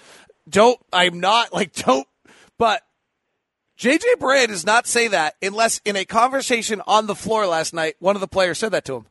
Don't 0.49 0.79
I'm 0.93 1.21
not 1.21 1.53
like 1.53 1.75
don't. 1.75 2.07
But 2.59 2.83
JJ 3.79 4.01
Barea 4.19 4.47
does 4.47 4.65
not 4.65 4.87
say 4.87 5.09
that 5.09 5.35
unless 5.43 5.81
in 5.85 5.97
a 5.97 6.05
conversation 6.07 6.81
on 6.87 7.07
the 7.07 7.15
floor 7.15 7.47
last 7.47 7.75
night, 7.75 7.97
one 7.99 8.17
of 8.17 8.21
the 8.21 8.29
players 8.29 8.59
said 8.59 8.73
that 8.73 8.85
to 8.87 8.97
him. 8.97 9.07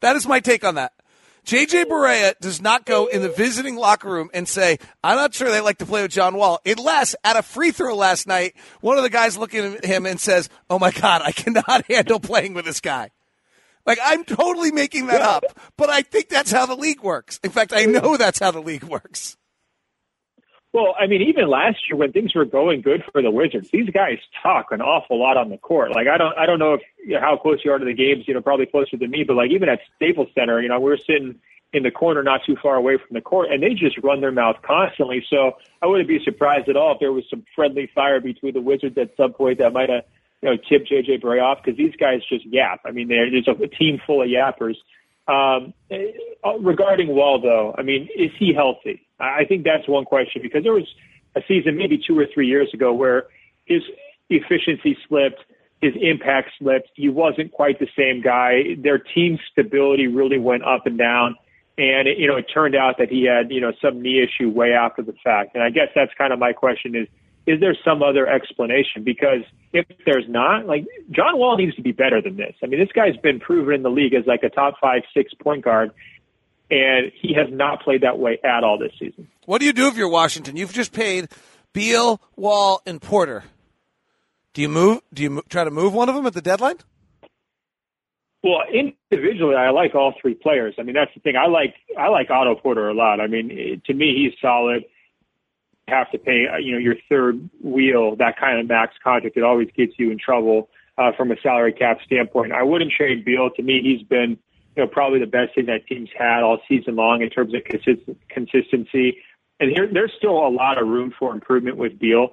That 0.00 0.16
is 0.16 0.26
my 0.26 0.40
take 0.40 0.64
on 0.64 0.76
that. 0.76 0.92
JJ 1.46 1.84
Barea 1.84 2.34
does 2.40 2.60
not 2.60 2.84
go 2.84 3.06
in 3.06 3.22
the 3.22 3.28
visiting 3.28 3.76
locker 3.76 4.10
room 4.10 4.30
and 4.34 4.48
say, 4.48 4.78
I'm 5.04 5.14
not 5.14 5.32
sure 5.32 5.48
they 5.48 5.60
like 5.60 5.78
to 5.78 5.86
play 5.86 6.02
with 6.02 6.10
John 6.10 6.36
Wall, 6.36 6.60
unless 6.66 7.14
at 7.22 7.36
a 7.36 7.42
free 7.42 7.70
throw 7.70 7.94
last 7.94 8.26
night, 8.26 8.56
one 8.80 8.96
of 8.96 9.04
the 9.04 9.10
guys 9.10 9.38
looking 9.38 9.64
at 9.76 9.84
him 9.84 10.06
and 10.06 10.18
says, 10.18 10.48
Oh 10.68 10.80
my 10.80 10.90
God, 10.90 11.22
I 11.24 11.30
cannot 11.30 11.84
handle 11.88 12.18
playing 12.18 12.54
with 12.54 12.64
this 12.64 12.80
guy. 12.80 13.10
Like, 13.86 13.98
I'm 14.02 14.24
totally 14.24 14.72
making 14.72 15.06
that 15.06 15.22
up, 15.22 15.44
but 15.76 15.88
I 15.88 16.02
think 16.02 16.28
that's 16.28 16.50
how 16.50 16.66
the 16.66 16.74
league 16.74 17.02
works. 17.02 17.38
In 17.44 17.50
fact, 17.50 17.72
I 17.72 17.84
know 17.84 18.16
that's 18.16 18.40
how 18.40 18.50
the 18.50 18.60
league 18.60 18.82
works. 18.82 19.36
Well, 20.76 20.94
I 21.00 21.06
mean, 21.06 21.22
even 21.22 21.48
last 21.48 21.78
year 21.88 21.96
when 21.96 22.12
things 22.12 22.34
were 22.34 22.44
going 22.44 22.82
good 22.82 23.02
for 23.10 23.22
the 23.22 23.30
Wizards, 23.30 23.70
these 23.72 23.88
guys 23.88 24.18
talk 24.42 24.66
an 24.72 24.82
awful 24.82 25.18
lot 25.18 25.38
on 25.38 25.48
the 25.48 25.56
court. 25.56 25.92
Like, 25.92 26.06
I 26.06 26.18
don't, 26.18 26.36
I 26.36 26.44
don't 26.44 26.58
know 26.58 26.74
if 26.74 26.82
you 27.02 27.14
know, 27.14 27.20
how 27.22 27.38
close 27.38 27.60
you 27.64 27.72
are 27.72 27.78
to 27.78 27.84
the 27.86 27.94
games. 27.94 28.24
You 28.28 28.34
know, 28.34 28.42
probably 28.42 28.66
closer 28.66 28.98
than 28.98 29.08
me. 29.08 29.24
But 29.26 29.36
like, 29.36 29.50
even 29.52 29.70
at 29.70 29.78
Staples 29.96 30.28
Center, 30.34 30.60
you 30.60 30.68
know, 30.68 30.78
we 30.78 30.90
were 30.90 30.98
sitting 30.98 31.36
in 31.72 31.82
the 31.82 31.90
corner, 31.90 32.22
not 32.22 32.42
too 32.44 32.56
far 32.62 32.74
away 32.74 32.98
from 32.98 33.14
the 33.14 33.22
court, 33.22 33.50
and 33.50 33.62
they 33.62 33.70
just 33.70 33.96
run 34.02 34.20
their 34.20 34.32
mouth 34.32 34.56
constantly. 34.66 35.24
So 35.30 35.52
I 35.80 35.86
wouldn't 35.86 36.10
be 36.10 36.22
surprised 36.22 36.68
at 36.68 36.76
all 36.76 36.92
if 36.92 37.00
there 37.00 37.10
was 37.10 37.24
some 37.30 37.46
friendly 37.54 37.90
fire 37.94 38.20
between 38.20 38.52
the 38.52 38.60
Wizards 38.60 38.98
at 38.98 39.16
some 39.16 39.32
point 39.32 39.60
that 39.60 39.72
might 39.72 39.88
have, 39.88 40.04
you 40.42 40.50
know, 40.50 40.56
tipped 40.68 40.92
JJ 40.92 41.22
Barea 41.22 41.42
off 41.42 41.64
because 41.64 41.78
these 41.78 41.96
guys 41.96 42.20
just 42.28 42.44
yap. 42.44 42.80
I 42.84 42.90
mean, 42.90 43.08
there's 43.08 43.48
a, 43.48 43.52
a 43.62 43.68
team 43.68 43.98
full 44.06 44.20
of 44.20 44.28
yappers. 44.28 44.76
Um, 45.26 45.72
eh, 45.90 46.12
regarding 46.60 47.08
Wall, 47.08 47.40
though, 47.40 47.74
I 47.78 47.80
mean, 47.80 48.10
is 48.14 48.30
he 48.38 48.52
healthy? 48.52 49.05
I 49.18 49.44
think 49.44 49.64
that's 49.64 49.88
one 49.88 50.04
question 50.04 50.42
because 50.42 50.62
there 50.62 50.72
was 50.72 50.86
a 51.34 51.40
season 51.46 51.76
maybe 51.76 52.02
two 52.04 52.18
or 52.18 52.26
three 52.32 52.46
years 52.46 52.68
ago 52.72 52.92
where 52.92 53.24
his 53.64 53.82
efficiency 54.30 54.96
slipped, 55.08 55.40
his 55.80 55.92
impact 56.00 56.50
slipped. 56.58 56.90
He 56.94 57.08
wasn't 57.08 57.52
quite 57.52 57.78
the 57.78 57.88
same 57.96 58.22
guy. 58.22 58.76
Their 58.78 58.98
team 58.98 59.38
stability 59.50 60.06
really 60.06 60.38
went 60.38 60.64
up 60.64 60.86
and 60.86 60.98
down. 60.98 61.36
And 61.78 62.08
it, 62.08 62.18
you 62.18 62.26
know, 62.26 62.36
it 62.36 62.46
turned 62.52 62.74
out 62.74 62.96
that 62.98 63.10
he 63.10 63.24
had 63.26 63.50
you 63.50 63.60
know 63.60 63.72
some 63.82 64.00
knee 64.00 64.22
issue 64.22 64.48
way 64.48 64.72
after 64.72 65.02
the 65.02 65.14
fact. 65.22 65.54
And 65.54 65.62
I 65.62 65.70
guess 65.70 65.88
that's 65.94 66.12
kind 66.16 66.32
of 66.32 66.38
my 66.38 66.52
question: 66.54 66.96
is 66.96 67.06
is 67.46 67.60
there 67.60 67.76
some 67.84 68.02
other 68.02 68.26
explanation? 68.26 69.04
Because 69.04 69.42
if 69.72 69.86
there's 70.04 70.24
not, 70.28 70.66
like 70.66 70.86
John 71.10 71.38
Wall 71.38 71.56
needs 71.56 71.76
to 71.76 71.82
be 71.82 71.92
better 71.92 72.20
than 72.20 72.36
this. 72.36 72.54
I 72.62 72.66
mean, 72.66 72.80
this 72.80 72.88
guy's 72.94 73.16
been 73.18 73.38
proven 73.38 73.74
in 73.74 73.82
the 73.82 73.90
league 73.90 74.14
as 74.14 74.26
like 74.26 74.42
a 74.42 74.48
top 74.48 74.74
five, 74.80 75.02
six 75.14 75.32
point 75.34 75.64
guard, 75.64 75.90
and 76.70 77.12
he 77.20 77.34
has 77.34 77.46
not 77.50 77.82
played 77.82 78.02
that 78.02 78.18
way 78.18 78.38
at 78.44 78.64
all 78.64 78.78
this 78.78 78.92
season. 78.98 79.28
What 79.44 79.60
do 79.60 79.66
you 79.66 79.72
do 79.72 79.88
if 79.88 79.96
you're 79.96 80.08
Washington? 80.08 80.56
You've 80.56 80.72
just 80.72 80.92
paid 80.92 81.28
Beal, 81.72 82.20
Wall, 82.36 82.82
and 82.86 83.00
Porter. 83.00 83.44
Do 84.54 84.62
you 84.62 84.68
move? 84.68 85.02
Do 85.12 85.22
you 85.22 85.42
try 85.48 85.64
to 85.64 85.70
move 85.70 85.92
one 85.92 86.08
of 86.08 86.14
them 86.14 86.26
at 86.26 86.32
the 86.32 86.42
deadline? 86.42 86.78
Well, 88.42 88.62
individually, 88.72 89.56
I 89.56 89.70
like 89.70 89.94
all 89.94 90.14
three 90.20 90.34
players. 90.34 90.74
I 90.78 90.82
mean, 90.82 90.94
that's 90.94 91.12
the 91.14 91.20
thing. 91.20 91.36
I 91.36 91.46
like 91.46 91.74
I 91.98 92.08
like 92.08 92.30
Otto 92.30 92.54
Porter 92.54 92.88
a 92.88 92.94
lot. 92.94 93.20
I 93.20 93.26
mean, 93.26 93.50
eh, 93.50 93.76
to 93.86 93.94
me, 93.94 94.14
he's 94.14 94.38
solid. 94.40 94.84
Have 95.88 96.10
to 96.12 96.18
pay, 96.18 96.46
uh, 96.52 96.56
you 96.56 96.72
know, 96.72 96.78
your 96.78 96.96
third 97.08 97.48
wheel 97.62 98.16
that 98.16 98.38
kind 98.38 98.58
of 98.58 98.66
max 98.66 98.94
contract. 99.02 99.36
It 99.36 99.44
always 99.44 99.68
gets 99.76 99.92
you 99.98 100.10
in 100.10 100.18
trouble 100.18 100.68
uh, 100.98 101.12
from 101.16 101.30
a 101.30 101.36
salary 101.42 101.72
cap 101.72 101.98
standpoint. 102.04 102.52
I 102.52 102.62
wouldn't 102.62 102.92
trade 102.92 103.24
Beal. 103.24 103.50
To 103.50 103.62
me, 103.62 103.80
he's 103.82 104.06
been, 104.06 104.38
you 104.76 104.82
know, 104.82 104.86
probably 104.86 105.18
the 105.18 105.26
best 105.26 105.54
thing 105.54 105.66
that 105.66 105.86
team's 105.86 106.10
had 106.16 106.42
all 106.42 106.58
season 106.68 106.96
long 106.96 107.22
in 107.22 107.30
terms 107.30 107.54
of 107.54 107.64
consist- 107.64 108.08
consistency. 108.28 109.18
And 109.58 109.70
here, 109.70 109.88
there's 109.90 110.12
still 110.16 110.46
a 110.46 110.50
lot 110.50 110.80
of 110.80 110.86
room 110.86 111.14
for 111.18 111.32
improvement 111.32 111.76
with 111.78 111.98
Beal 111.98 112.30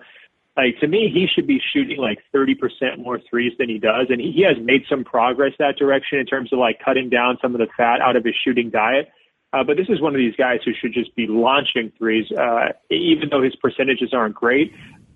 like 0.56 0.79
to 0.82 0.88
me, 0.88 1.10
he 1.12 1.27
should 1.27 1.47
be 1.47 1.60
shooting 1.73 1.97
like 1.97 2.19
30% 2.34 2.99
more 2.99 3.19
threes 3.29 3.53
than 3.58 3.69
he 3.69 3.79
does. 3.79 4.08
And 4.10 4.21
he, 4.21 4.32
he 4.32 4.41
has 4.43 4.58
made 4.62 4.84
some 4.88 5.03
progress 5.03 5.53
that 5.60 5.77
direction 5.77 6.19
in 6.19 6.25
terms 6.25 6.53
of 6.53 6.60
like 6.60 6.79
cutting 6.84 7.10
down 7.10 7.38
some 7.41 7.56
of 7.56 7.60
the 7.60 7.67
fat 7.75 8.01
out 8.01 8.15
of 8.15 8.23
his 8.23 8.36
shooting 8.43 8.69
diet. 8.69 9.10
Uh, 9.51 9.63
but 9.63 9.77
this 9.77 9.88
is 9.89 10.01
one 10.01 10.13
of 10.13 10.19
these 10.19 10.36
guys 10.36 10.60
who 10.65 10.71
should 10.79 10.93
just 10.93 11.15
be 11.15 11.27
launching 11.27 11.91
threes, 11.97 12.25
uh, 12.32 12.69
even 12.89 13.29
though 13.29 13.41
his 13.41 13.56
percentages 13.56 14.13
aren't 14.13 14.36
great. 14.36 14.73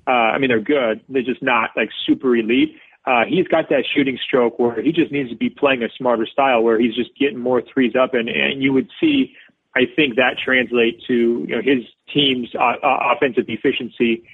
Uh, 0.07 0.11
I 0.11 0.37
mean, 0.37 0.49
they're 0.49 0.59
good. 0.59 1.01
They're 1.09 1.23
just 1.23 1.43
not 1.43 1.71
like 1.75 1.89
super 2.05 2.35
elite. 2.35 2.75
Uh, 3.07 3.23
he's 3.25 3.47
got 3.47 3.69
that 3.69 3.85
shooting 3.95 4.19
stroke 4.21 4.59
where 4.59 4.81
he 4.81 4.91
just 4.91 5.13
needs 5.13 5.29
to 5.29 5.35
be 5.35 5.49
playing 5.49 5.81
a 5.81 5.87
smarter 5.97 6.25
style 6.25 6.61
where 6.61 6.77
he's 6.77 6.93
just 6.93 7.09
getting 7.17 7.39
more 7.39 7.61
threes 7.61 7.93
up. 7.95 8.13
And, 8.13 8.27
and 8.27 8.61
you 8.61 8.73
would 8.73 8.89
see, 8.99 9.33
I 9.77 9.83
think 9.95 10.17
that 10.17 10.35
translate 10.43 11.01
to, 11.07 11.45
you 11.47 11.55
know, 11.55 11.61
his 11.61 11.85
team's 12.13 12.49
uh, 12.53 12.73
uh, 12.83 13.13
offensive 13.15 13.45
efficiency 13.47 14.27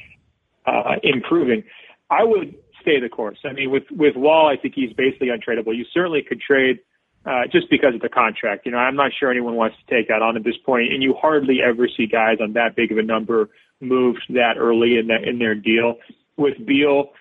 uh, 0.66 0.96
improving. 1.04 1.64
I 2.10 2.24
would 2.24 2.56
stay 2.82 3.00
the 3.00 3.10
course. 3.10 3.38
I 3.46 3.54
mean, 3.54 3.70
with 3.70 3.84
with 3.92 4.16
Wall, 4.16 4.48
I 4.48 4.58
think 4.60 4.74
he's 4.74 4.94
basically 4.94 5.28
untradeable. 5.28 5.76
You 5.76 5.86
certainly 5.94 6.24
could 6.28 6.42
trade 6.42 6.80
uh, 7.26 7.44
just 7.52 7.70
because 7.70 7.94
of 7.94 8.02
the 8.02 8.10
contract. 8.10 8.66
You 8.66 8.72
know, 8.72 8.80
I'm 8.80 8.96
not 8.96 9.12
sure 9.18 9.30
anyone 9.30 9.56
wants 9.56 9.78
to 9.86 9.96
take 9.96 10.08
that 10.08 10.22
on 10.22 10.36
at 10.36 10.44
this 10.44 10.58
point. 10.58 10.66
point, 10.66 10.94
and 10.94 11.04
you 11.04 11.14
hardly 11.14 11.60
ever 11.62 11.88
see 11.88 12.08
guys 12.08 12.38
on 12.42 12.54
that 12.54 12.76
big 12.76 12.92
of 12.92 12.98
a 12.98 13.04
number 13.04 13.50
moved 13.82 14.24
that 14.30 14.58
early 14.58 14.98
in 14.98 15.08
that 15.08 15.24
in 15.28 15.40
their 15.40 15.56
deal. 15.56 15.98
With 16.38 16.66
Beal, 16.66 17.12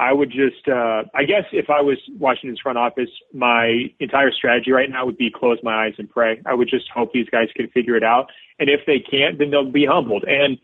I 0.00 0.14
would 0.14 0.30
just, 0.30 0.66
uh, 0.66 1.02
I 1.14 1.24
guess 1.24 1.44
if 1.52 1.68
I 1.68 1.82
was 1.82 1.98
Washington's 2.18 2.58
front 2.58 2.78
office, 2.78 3.10
my 3.34 3.92
entire 4.00 4.32
strategy 4.32 4.72
right 4.72 4.88
now 4.88 5.04
would 5.04 5.18
be 5.18 5.30
close 5.30 5.58
my 5.62 5.84
eyes 5.84 5.92
and 5.98 6.08
pray. 6.08 6.40
I 6.46 6.54
would 6.54 6.70
just 6.70 6.88
hope 6.88 7.12
these 7.12 7.28
guys 7.28 7.48
can 7.54 7.68
figure 7.68 7.96
it 7.96 8.02
out. 8.02 8.30
And 8.58 8.70
if 8.70 8.80
they 8.86 8.98
can't, 8.98 9.38
then 9.38 9.50
they'll 9.50 9.70
be 9.70 9.84
humbled. 9.84 10.24
And 10.24 10.56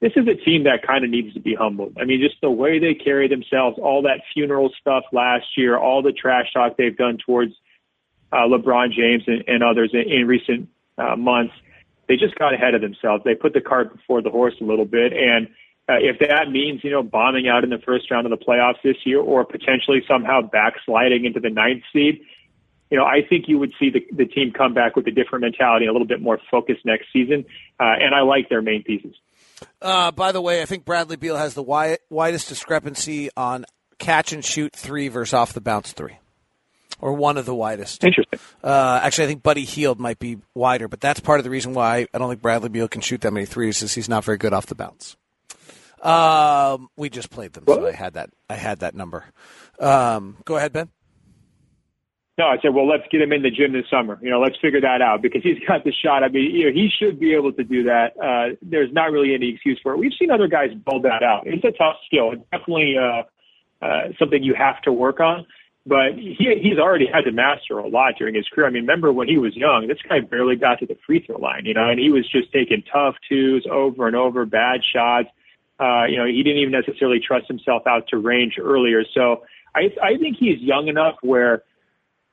this 0.00 0.12
is 0.14 0.28
a 0.28 0.36
team 0.36 0.62
that 0.64 0.86
kind 0.86 1.02
of 1.04 1.10
needs 1.10 1.34
to 1.34 1.40
be 1.40 1.56
humbled. 1.56 1.96
I 2.00 2.04
mean, 2.04 2.20
just 2.20 2.40
the 2.40 2.52
way 2.52 2.78
they 2.78 2.94
carry 2.94 3.26
themselves, 3.26 3.80
all 3.82 4.02
that 4.02 4.20
funeral 4.32 4.70
stuff 4.80 5.02
last 5.10 5.46
year, 5.56 5.76
all 5.76 6.00
the 6.00 6.12
trash 6.12 6.52
talk 6.52 6.76
they've 6.76 6.96
done 6.96 7.18
towards 7.18 7.52
uh, 8.30 8.46
LeBron 8.46 8.92
James 8.92 9.24
and, 9.26 9.42
and 9.48 9.64
others 9.64 9.90
in, 9.92 10.02
in 10.02 10.28
recent 10.28 10.68
uh, 10.98 11.16
months, 11.16 11.54
they 12.06 12.14
just 12.16 12.36
got 12.36 12.54
ahead 12.54 12.76
of 12.76 12.80
themselves. 12.80 13.24
They 13.24 13.34
put 13.34 13.54
the 13.54 13.60
cart 13.60 13.92
before 13.92 14.22
the 14.22 14.30
horse 14.30 14.54
a 14.60 14.64
little 14.64 14.84
bit. 14.84 15.12
And 15.12 15.48
uh, 15.88 15.94
if 16.00 16.18
that 16.20 16.50
means, 16.50 16.82
you 16.82 16.90
know, 16.90 17.02
bombing 17.02 17.46
out 17.46 17.62
in 17.62 17.70
the 17.70 17.78
first 17.78 18.10
round 18.10 18.26
of 18.26 18.38
the 18.38 18.42
playoffs 18.42 18.80
this 18.82 18.96
year 19.04 19.20
or 19.20 19.44
potentially 19.44 20.02
somehow 20.08 20.40
backsliding 20.40 21.24
into 21.24 21.40
the 21.40 21.50
ninth 21.50 21.82
seed, 21.92 22.20
you 22.90 22.98
know, 22.98 23.04
I 23.04 23.20
think 23.28 23.46
you 23.48 23.58
would 23.58 23.72
see 23.78 23.90
the, 23.90 24.06
the 24.14 24.24
team 24.24 24.52
come 24.52 24.72
back 24.72 24.96
with 24.96 25.06
a 25.06 25.10
different 25.10 25.42
mentality, 25.42 25.86
a 25.86 25.92
little 25.92 26.06
bit 26.06 26.22
more 26.22 26.38
focused 26.50 26.84
next 26.84 27.06
season. 27.12 27.44
Uh, 27.78 27.96
and 28.00 28.14
I 28.14 28.22
like 28.22 28.48
their 28.48 28.62
main 28.62 28.82
pieces. 28.82 29.14
Uh, 29.82 30.10
by 30.10 30.32
the 30.32 30.40
way, 30.40 30.62
I 30.62 30.64
think 30.64 30.84
Bradley 30.84 31.16
Beal 31.16 31.36
has 31.36 31.54
the 31.54 31.62
wi- 31.62 31.98
widest 32.08 32.48
discrepancy 32.48 33.30
on 33.36 33.66
catch 33.98 34.32
and 34.32 34.44
shoot 34.44 34.72
three 34.74 35.08
versus 35.08 35.34
off 35.34 35.52
the 35.52 35.60
bounce 35.60 35.92
three, 35.92 36.18
or 36.98 37.12
one 37.12 37.36
of 37.36 37.46
the 37.46 37.54
widest. 37.54 38.04
Interesting. 38.04 38.38
Uh, 38.62 39.00
actually, 39.02 39.24
I 39.24 39.28
think 39.28 39.42
Buddy 39.42 39.64
Hield 39.64 40.00
might 40.00 40.18
be 40.18 40.38
wider, 40.54 40.88
but 40.88 41.00
that's 41.00 41.20
part 41.20 41.40
of 41.40 41.44
the 41.44 41.50
reason 41.50 41.74
why 41.74 42.06
I 42.12 42.18
don't 42.18 42.28
think 42.28 42.42
Bradley 42.42 42.68
Beal 42.68 42.88
can 42.88 43.00
shoot 43.00 43.20
that 43.22 43.32
many 43.32 43.46
threes 43.46 43.82
is 43.82 43.94
he's 43.94 44.08
not 44.08 44.24
very 44.24 44.38
good 44.38 44.52
off 44.52 44.66
the 44.66 44.74
bounce. 44.74 45.16
Um, 46.04 46.88
we 46.96 47.08
just 47.08 47.30
played 47.30 47.54
them, 47.54 47.64
so 47.66 47.86
I 47.86 47.92
had 47.92 48.14
that. 48.14 48.30
I 48.50 48.56
had 48.56 48.80
that 48.80 48.94
number. 48.94 49.24
Um, 49.80 50.36
go 50.44 50.56
ahead, 50.56 50.72
Ben. 50.72 50.90
No, 52.36 52.46
I 52.46 52.56
said, 52.60 52.74
well, 52.74 52.88
let's 52.88 53.04
get 53.12 53.22
him 53.22 53.32
in 53.32 53.42
the 53.42 53.50
gym 53.50 53.72
this 53.72 53.84
summer. 53.88 54.18
You 54.20 54.28
know, 54.28 54.40
let's 54.40 54.56
figure 54.60 54.80
that 54.80 55.00
out 55.00 55.22
because 55.22 55.42
he's 55.42 55.58
got 55.68 55.84
the 55.84 55.92
shot. 55.92 56.24
I 56.24 56.28
mean, 56.28 56.50
you 56.50 56.66
know, 56.66 56.72
he 56.72 56.90
should 56.90 57.20
be 57.20 57.32
able 57.32 57.52
to 57.52 57.62
do 57.62 57.84
that. 57.84 58.16
Uh, 58.20 58.56
there's 58.60 58.92
not 58.92 59.12
really 59.12 59.34
any 59.34 59.54
excuse 59.54 59.78
for 59.82 59.94
it. 59.94 59.98
We've 59.98 60.12
seen 60.18 60.32
other 60.32 60.48
guys 60.48 60.70
build 60.74 61.04
that 61.04 61.22
out. 61.22 61.46
It's 61.46 61.64
a 61.64 61.70
tough 61.70 61.96
skill. 62.06 62.32
It's 62.32 62.42
definitely 62.50 62.96
uh, 62.98 63.22
uh, 63.84 64.08
something 64.18 64.42
you 64.42 64.54
have 64.54 64.82
to 64.82 64.92
work 64.92 65.20
on. 65.20 65.46
But 65.86 66.14
he 66.16 66.36
he's 66.62 66.78
already 66.78 67.06
had 67.06 67.24
to 67.26 67.32
master 67.32 67.78
a 67.78 67.86
lot 67.86 68.14
during 68.18 68.34
his 68.34 68.48
career. 68.48 68.66
I 68.66 68.70
mean, 68.70 68.82
remember 68.82 69.12
when 69.12 69.28
he 69.28 69.36
was 69.36 69.54
young, 69.54 69.86
this 69.86 69.98
guy 70.08 70.20
barely 70.20 70.56
got 70.56 70.78
to 70.80 70.86
the 70.86 70.96
free 71.06 71.22
throw 71.24 71.38
line, 71.38 71.66
you 71.66 71.74
know, 71.74 71.88
and 71.88 72.00
he 72.00 72.10
was 72.10 72.28
just 72.30 72.50
taking 72.52 72.82
tough 72.90 73.16
twos 73.28 73.66
over 73.70 74.06
and 74.06 74.16
over, 74.16 74.46
bad 74.46 74.80
shots. 74.82 75.28
Uh, 75.80 76.04
you 76.04 76.16
know, 76.16 76.26
he 76.26 76.42
didn't 76.42 76.58
even 76.58 76.72
necessarily 76.72 77.20
trust 77.20 77.46
himself 77.48 77.82
out 77.86 78.06
to 78.08 78.18
range 78.18 78.54
earlier. 78.60 79.02
So 79.12 79.42
I 79.74 79.90
I 80.02 80.16
think 80.18 80.36
he's 80.38 80.60
young 80.60 80.88
enough 80.88 81.16
where 81.22 81.62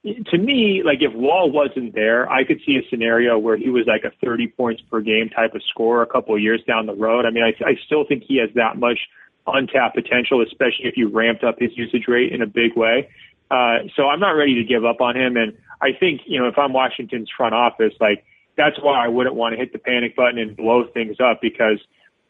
to 0.03 0.37
me, 0.37 0.81
like 0.83 0.97
if 1.01 1.13
Wall 1.13 1.51
wasn't 1.51 1.93
there, 1.93 2.29
I 2.29 2.43
could 2.43 2.59
see 2.65 2.75
a 2.75 2.89
scenario 2.89 3.37
where 3.37 3.55
he 3.55 3.69
was 3.69 3.85
like 3.85 4.03
a 4.03 4.11
30 4.25 4.47
points 4.57 4.81
per 4.89 4.99
game 4.99 5.29
type 5.29 5.53
of 5.53 5.61
scorer 5.69 6.01
a 6.01 6.07
couple 6.07 6.33
of 6.33 6.41
years 6.41 6.61
down 6.67 6.87
the 6.87 6.95
road. 6.95 7.25
I 7.25 7.29
mean, 7.29 7.43
I, 7.43 7.53
I 7.63 7.75
still 7.85 8.03
think 8.07 8.23
he 8.27 8.37
has 8.37 8.49
that 8.55 8.77
much 8.77 8.97
untapped 9.45 9.95
potential, 9.95 10.41
especially 10.41 10.85
if 10.85 10.97
you 10.97 11.09
ramped 11.09 11.43
up 11.43 11.57
his 11.59 11.69
usage 11.75 12.05
rate 12.07 12.31
in 12.31 12.41
a 12.41 12.47
big 12.47 12.75
way. 12.75 13.09
Uh, 13.51 13.85
so 13.95 14.07
I'm 14.07 14.19
not 14.19 14.31
ready 14.31 14.55
to 14.55 14.63
give 14.63 14.85
up 14.85 15.01
on 15.01 15.15
him. 15.15 15.37
And 15.37 15.53
I 15.81 15.89
think, 15.97 16.21
you 16.25 16.39
know, 16.39 16.47
if 16.47 16.57
I'm 16.57 16.73
Washington's 16.73 17.29
front 17.35 17.53
office, 17.53 17.93
like 17.99 18.23
that's 18.57 18.77
why 18.81 19.05
I 19.05 19.07
wouldn't 19.07 19.35
want 19.35 19.53
to 19.53 19.57
hit 19.57 19.71
the 19.71 19.79
panic 19.79 20.15
button 20.15 20.39
and 20.39 20.55
blow 20.55 20.85
things 20.93 21.17
up 21.19 21.39
because, 21.41 21.79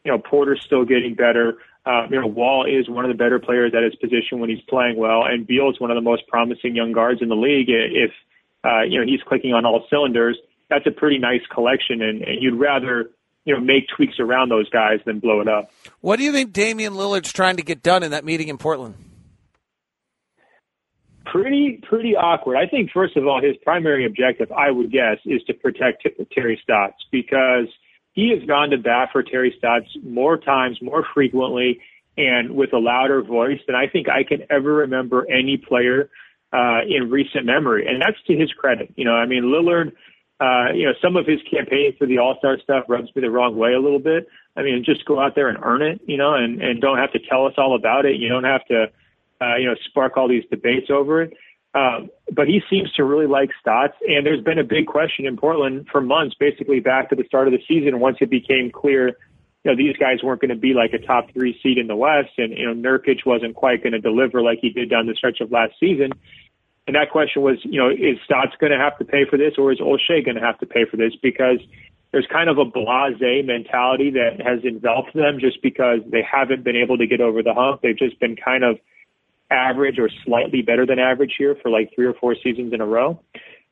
you 0.04 0.12
know, 0.12 0.18
Porter's 0.18 0.62
still 0.64 0.84
getting 0.84 1.14
better. 1.14 1.58
Uh, 1.84 2.06
you 2.10 2.20
know, 2.20 2.26
Wall 2.26 2.64
is 2.64 2.88
one 2.88 3.04
of 3.04 3.10
the 3.10 3.16
better 3.16 3.38
players 3.38 3.72
at 3.76 3.82
his 3.82 3.94
position 3.96 4.38
when 4.38 4.48
he's 4.48 4.60
playing 4.68 4.96
well, 4.96 5.24
and 5.24 5.46
Beal 5.46 5.70
is 5.70 5.80
one 5.80 5.90
of 5.90 5.96
the 5.96 6.02
most 6.02 6.26
promising 6.28 6.76
young 6.76 6.92
guards 6.92 7.20
in 7.22 7.28
the 7.28 7.36
league. 7.36 7.68
If 7.68 8.12
uh, 8.64 8.82
you 8.82 9.00
know 9.00 9.06
he's 9.06 9.20
clicking 9.26 9.52
on 9.52 9.64
all 9.64 9.84
cylinders, 9.90 10.38
that's 10.70 10.86
a 10.86 10.90
pretty 10.90 11.18
nice 11.18 11.40
collection, 11.52 12.02
and, 12.02 12.22
and 12.22 12.40
you'd 12.40 12.58
rather 12.58 13.10
you 13.44 13.54
know 13.54 13.60
make 13.60 13.88
tweaks 13.96 14.20
around 14.20 14.48
those 14.48 14.68
guys 14.70 15.00
than 15.04 15.18
blow 15.18 15.40
it 15.40 15.48
up. 15.48 15.70
What 16.00 16.18
do 16.18 16.24
you 16.24 16.32
think 16.32 16.52
Damian 16.52 16.94
Lillard's 16.94 17.32
trying 17.32 17.56
to 17.56 17.62
get 17.62 17.82
done 17.82 18.02
in 18.04 18.12
that 18.12 18.24
meeting 18.24 18.48
in 18.48 18.58
Portland? 18.58 18.94
Pretty 21.26 21.80
pretty 21.88 22.14
awkward. 22.14 22.56
I 22.56 22.68
think 22.68 22.90
first 22.92 23.16
of 23.16 23.26
all, 23.26 23.42
his 23.42 23.56
primary 23.64 24.06
objective, 24.06 24.52
I 24.52 24.70
would 24.70 24.92
guess, 24.92 25.18
is 25.24 25.42
to 25.48 25.54
protect 25.54 26.06
Terry 26.32 26.60
Stotts 26.62 27.04
because 27.10 27.66
he 28.12 28.30
has 28.30 28.46
gone 28.46 28.70
to 28.70 28.78
bat 28.78 29.08
for 29.12 29.22
Terry 29.22 29.54
Stotts 29.56 29.88
more 30.02 30.36
times, 30.36 30.78
more 30.82 31.04
frequently, 31.14 31.80
and 32.16 32.54
with 32.54 32.72
a 32.72 32.78
louder 32.78 33.22
voice 33.22 33.60
than 33.66 33.74
I 33.74 33.86
think 33.88 34.08
I 34.08 34.22
can 34.22 34.42
ever 34.50 34.72
remember 34.74 35.26
any 35.30 35.56
player 35.56 36.10
uh, 36.52 36.80
in 36.86 37.10
recent 37.10 37.46
memory. 37.46 37.86
And 37.86 38.02
that's 38.02 38.22
to 38.26 38.36
his 38.36 38.52
credit. 38.52 38.92
You 38.96 39.06
know, 39.06 39.14
I 39.14 39.26
mean, 39.26 39.44
Lillard, 39.44 39.92
uh, 40.40 40.72
you 40.74 40.84
know, 40.84 40.92
some 41.00 41.16
of 41.16 41.26
his 41.26 41.40
campaign 41.50 41.94
for 41.98 42.06
the 42.06 42.18
All 42.18 42.36
Star 42.38 42.58
stuff 42.62 42.84
rubs 42.88 43.08
me 43.14 43.22
the 43.22 43.30
wrong 43.30 43.56
way 43.56 43.72
a 43.72 43.80
little 43.80 43.98
bit. 43.98 44.28
I 44.56 44.62
mean, 44.62 44.84
just 44.84 45.06
go 45.06 45.18
out 45.18 45.34
there 45.34 45.48
and 45.48 45.58
earn 45.62 45.80
it, 45.80 46.00
you 46.06 46.18
know, 46.18 46.34
and, 46.34 46.60
and 46.60 46.80
don't 46.80 46.98
have 46.98 47.12
to 47.12 47.18
tell 47.18 47.46
us 47.46 47.54
all 47.56 47.74
about 47.74 48.04
it. 48.04 48.16
You 48.16 48.28
don't 48.28 48.44
have 48.44 48.64
to, 48.66 48.86
uh, 49.40 49.56
you 49.56 49.66
know, 49.66 49.74
spark 49.86 50.16
all 50.16 50.28
these 50.28 50.44
debates 50.50 50.90
over 50.90 51.22
it. 51.22 51.32
Um, 51.74 52.10
but 52.30 52.48
he 52.48 52.60
seems 52.68 52.92
to 52.92 53.04
really 53.04 53.26
like 53.26 53.50
Stotts, 53.60 53.96
and 54.06 54.26
there's 54.26 54.42
been 54.42 54.58
a 54.58 54.64
big 54.64 54.86
question 54.86 55.24
in 55.26 55.36
Portland 55.36 55.86
for 55.90 56.00
months, 56.02 56.36
basically 56.38 56.80
back 56.80 57.08
to 57.10 57.16
the 57.16 57.24
start 57.24 57.48
of 57.48 57.52
the 57.52 57.62
season. 57.66 57.98
Once 57.98 58.18
it 58.20 58.28
became 58.28 58.70
clear, 58.70 59.08
you 59.08 59.70
know, 59.70 59.76
these 59.76 59.96
guys 59.96 60.22
weren't 60.22 60.40
going 60.40 60.50
to 60.50 60.56
be 60.56 60.74
like 60.74 60.92
a 60.92 60.98
top 60.98 61.32
three 61.32 61.58
seed 61.62 61.78
in 61.78 61.86
the 61.86 61.96
West, 61.96 62.30
and 62.36 62.56
you 62.56 62.66
know, 62.66 62.74
Nurkic 62.74 63.24
wasn't 63.24 63.54
quite 63.54 63.82
going 63.82 63.92
to 63.92 64.00
deliver 64.00 64.42
like 64.42 64.58
he 64.60 64.68
did 64.68 64.90
down 64.90 65.06
the 65.06 65.14
stretch 65.14 65.40
of 65.40 65.50
last 65.50 65.72
season. 65.80 66.12
And 66.86 66.96
that 66.96 67.10
question 67.10 67.42
was, 67.42 67.58
you 67.62 67.78
know, 67.80 67.88
is 67.88 68.18
Stotts 68.24 68.56
going 68.58 68.72
to 68.72 68.78
have 68.78 68.98
to 68.98 69.04
pay 69.04 69.24
for 69.24 69.38
this, 69.38 69.54
or 69.56 69.72
is 69.72 69.78
Olshey 69.78 70.24
going 70.24 70.34
to 70.34 70.42
have 70.42 70.58
to 70.58 70.66
pay 70.66 70.84
for 70.84 70.96
this? 70.96 71.14
Because 71.22 71.58
there's 72.10 72.26
kind 72.30 72.50
of 72.50 72.58
a 72.58 72.66
blasé 72.66 73.44
mentality 73.44 74.10
that 74.10 74.42
has 74.44 74.62
enveloped 74.64 75.14
them 75.14 75.38
just 75.40 75.62
because 75.62 76.00
they 76.06 76.22
haven't 76.22 76.64
been 76.64 76.76
able 76.76 76.98
to 76.98 77.06
get 77.06 77.20
over 77.20 77.42
the 77.42 77.54
hump. 77.54 77.80
They've 77.82 77.96
just 77.96 78.20
been 78.20 78.36
kind 78.36 78.62
of 78.64 78.78
average 79.52 79.98
or 79.98 80.08
slightly 80.24 80.62
better 80.62 80.86
than 80.86 80.98
average 80.98 81.34
here 81.38 81.56
for 81.62 81.70
like 81.70 81.90
three 81.94 82.06
or 82.06 82.14
four 82.14 82.34
seasons 82.42 82.72
in 82.72 82.80
a 82.80 82.86
row. 82.86 83.20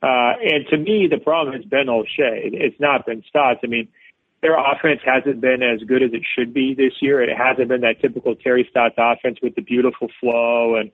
Uh, 0.02 0.32
and 0.42 0.66
to 0.70 0.76
me, 0.76 1.08
the 1.10 1.18
problem 1.18 1.54
has 1.54 1.64
been 1.64 1.86
Olshey. 1.86 2.52
It's 2.52 2.78
not 2.80 3.06
been 3.06 3.22
Stotts. 3.28 3.60
I 3.62 3.66
mean, 3.66 3.88
their 4.42 4.56
offense 4.58 5.00
hasn't 5.04 5.40
been 5.40 5.62
as 5.62 5.80
good 5.86 6.02
as 6.02 6.10
it 6.12 6.22
should 6.34 6.54
be 6.54 6.74
this 6.74 6.94
year. 7.00 7.22
It 7.22 7.36
hasn't 7.36 7.68
been 7.68 7.82
that 7.82 8.00
typical 8.00 8.34
Terry 8.34 8.66
Stotts 8.70 8.94
offense 8.96 9.38
with 9.42 9.54
the 9.54 9.62
beautiful 9.62 10.08
flow 10.18 10.76
and, 10.76 10.90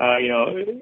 uh, 0.00 0.18
you 0.18 0.28
know, 0.28 0.80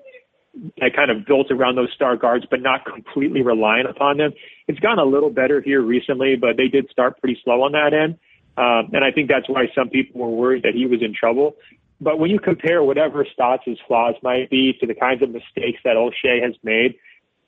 that 0.81 0.97
kind 0.97 1.11
of 1.11 1.27
built 1.27 1.51
around 1.51 1.77
those 1.77 1.93
star 1.95 2.17
guards, 2.17 2.47
but 2.51 2.63
not 2.63 2.85
completely 2.87 3.43
reliant 3.43 3.89
upon 3.89 4.17
them. 4.17 4.33
It's 4.67 4.79
gone 4.79 4.99
a 4.99 5.05
little 5.05 5.31
better 5.31 5.61
here 5.61 5.83
recently, 5.83 6.37
but 6.37 6.57
they 6.57 6.69
did 6.69 6.89
start 6.91 7.21
pretty 7.21 7.39
slow 7.45 7.63
on 7.63 7.73
that 7.73 7.93
end. 7.93 8.19
Um, 8.57 8.91
and 8.93 9.05
I 9.05 9.13
think 9.13 9.29
that's 9.29 9.49
why 9.49 9.67
some 9.75 9.89
people 9.89 10.21
were 10.21 10.35
worried 10.35 10.65
that 10.65 10.75
he 10.75 10.87
was 10.87 11.01
in 11.01 11.15
trouble. 11.15 11.55
But 12.01 12.19
when 12.19 12.31
you 12.31 12.39
compare 12.39 12.83
whatever 12.83 13.27
Stotts' 13.33 13.79
flaws 13.87 14.15
might 14.23 14.51
be 14.51 14.73
to 14.81 14.87
the 14.87 14.95
kinds 14.95 15.23
of 15.23 15.31
mistakes 15.31 15.81
that 15.85 15.97
Olshey 15.97 16.43
has 16.43 16.55
made, 16.63 16.95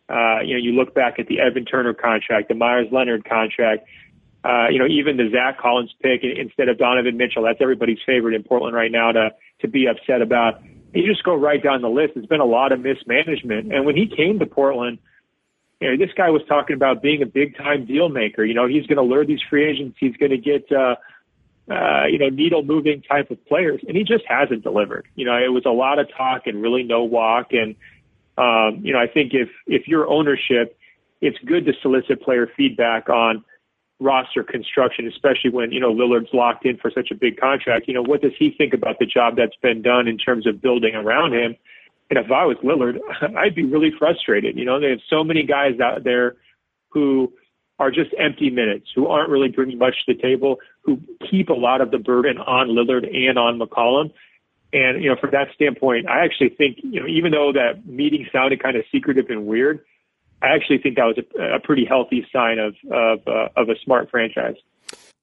uh, 0.09 0.41
you 0.41 0.55
know, 0.55 0.61
you 0.61 0.73
look 0.73 0.93
back 0.93 1.21
at 1.21 1.29
the 1.29 1.41
Evan 1.41 1.65
Turner 1.65 1.95
contract, 1.95 2.49
the 2.49 2.55
Meyers 2.55 2.89
Leonard 2.91 3.25
contract, 3.25 3.87
uh, 4.45 4.69
you 4.71 4.79
know, 4.79 4.87
even 4.87 5.17
the 5.17 5.29
Zach 5.31 5.59
Collins 5.59 5.95
pick 6.03 6.23
instead 6.25 6.69
of 6.69 6.79
Donovan 6.79 7.17
Mitchell. 7.17 7.45
That's 7.45 7.61
everybody's 7.61 7.99
favorite 8.05 8.35
in 8.35 8.43
Portland 8.43 8.75
right 8.75 8.91
now 8.91 9.13
to 9.13 9.31
to 9.61 9.69
be 9.69 9.87
upset 9.87 10.23
about. 10.23 10.63
You 10.93 11.07
just 11.07 11.23
go 11.23 11.35
right 11.35 11.63
down 11.63 11.83
the 11.83 11.91
list. 11.91 12.15
There's 12.15 12.27
been 12.27 12.41
a 12.41 12.47
lot 12.47 12.73
of 12.73 12.81
mismanagement, 12.81 13.73
and 13.73 13.85
when 13.85 13.97
he 13.97 14.09
came 14.09 14.39
to 14.41 14.47
Portland, 14.47 14.99
you 15.81 15.91
know, 15.91 15.97
this 15.97 16.13
guy 16.17 16.31
was 16.31 16.43
talking 16.49 16.75
about 16.75 17.03
being 17.03 17.23
a 17.23 17.27
big 17.27 17.57
time 17.57 17.87
deal 17.87 18.09
maker. 18.09 18.45
You 18.45 18.55
know, 18.55 18.67
he's 18.67 18.87
going 18.87 18.97
to 18.97 19.03
lure 19.03 19.25
these 19.25 19.41
free 19.49 19.71
agents. 19.71 19.97
He's 20.01 20.17
going 20.17 20.31
to 20.31 20.39
get 20.39 20.71
uh, 20.73 20.97
uh, 21.71 22.07
you 22.11 22.19
know, 22.19 22.29
needle 22.29 22.65
moving 22.65 23.01
type 23.03 23.31
of 23.31 23.45
players, 23.47 23.81
and 23.87 23.97
he 23.97 24.03
just 24.03 24.25
hasn't 24.27 24.65
delivered. 24.65 25.07
You 25.15 25.25
know, 25.25 25.37
it 25.37 25.53
was 25.53 25.63
a 25.67 25.71
lot 25.71 26.01
of 26.01 26.09
talk 26.17 26.47
and 26.47 26.61
really 26.61 26.83
no 26.83 27.05
walk. 27.05 27.53
And 27.53 27.77
um, 28.37 28.85
you 28.85 28.93
know, 28.93 28.99
I 28.99 29.07
think 29.07 29.33
if 29.35 29.49
if 29.67 29.87
your 29.87 30.09
ownership, 30.09 30.77
it's 31.21 31.39
good 31.47 31.67
to 31.67 31.73
solicit 31.81 32.23
player 32.23 32.49
feedback 32.57 33.09
on 33.09 33.45
roster 34.01 34.43
construction, 34.43 35.07
especially 35.07 35.51
when 35.51 35.71
you 35.71 35.79
know 35.79 35.95
Lillard's 35.95 36.33
locked 36.33 36.67
in 36.67 36.77
for 36.77 36.91
such 36.91 37.13
a 37.13 37.15
big 37.15 37.39
contract. 37.39 37.87
You 37.87 37.95
know, 37.95 38.03
what 38.03 38.21
does 38.21 38.33
he 38.37 38.51
think 38.51 38.75
about 38.75 38.99
the 38.99 39.07
job 39.07 39.37
that's 39.37 39.57
been 39.63 39.81
done 39.81 40.09
in 40.09 40.19
terms 40.19 40.49
of 40.49 40.61
building 40.61 40.97
around 40.97 41.35
him? 41.35 41.55
And 42.11 42.19
if 42.19 42.33
I 42.33 42.47
was 42.47 42.57
Lillard, 42.65 42.99
I'd 43.37 43.55
be 43.55 43.65
really 43.65 43.93
frustrated. 43.97 44.57
You 44.57 44.65
know, 44.65 44.81
they 44.81 44.91
have 44.91 45.01
so 45.09 45.23
many 45.23 45.45
guys 45.45 45.79
out 45.79 46.03
there 46.03 46.35
who 46.89 47.33
are 47.81 47.91
just 47.91 48.11
empty 48.19 48.51
minutes, 48.51 48.89
who 48.95 49.07
aren't 49.07 49.31
really 49.31 49.49
bringing 49.49 49.79
much 49.79 49.95
to 50.05 50.15
the 50.15 50.21
table, 50.21 50.59
who 50.83 51.01
keep 51.31 51.49
a 51.49 51.55
lot 51.55 51.81
of 51.81 51.91
the 51.91 51.99
burden 51.99 52.37
on 52.37 52.69
Lillard 52.69 53.09
and 53.13 53.39
on 53.39 53.59
McCollum. 53.59 54.13
And, 54.73 55.03
you 55.03 55.09
know, 55.09 55.17
from 55.19 55.31
that 55.33 55.49
standpoint, 55.55 56.07
I 56.07 56.23
actually 56.23 56.51
think, 56.51 56.77
you 56.83 57.01
know, 57.01 57.07
even 57.09 57.33
though 57.33 57.53
that 57.55 57.87
meeting 57.87 58.27
sounded 58.31 58.63
kind 58.63 58.77
of 58.77 58.85
secretive 58.93 59.31
and 59.31 59.47
weird, 59.47 59.81
I 60.43 60.49
actually 60.55 60.79
think 60.79 60.97
that 60.97 61.05
was 61.05 61.17
a, 61.19 61.57
a 61.57 61.61
pretty 61.61 61.87
healthy 61.87 62.27
sign 62.31 62.59
of, 62.59 62.75
of, 62.93 63.27
uh, 63.27 63.49
of 63.57 63.71
a 63.71 63.75
smart 63.83 64.11
franchise. 64.11 64.57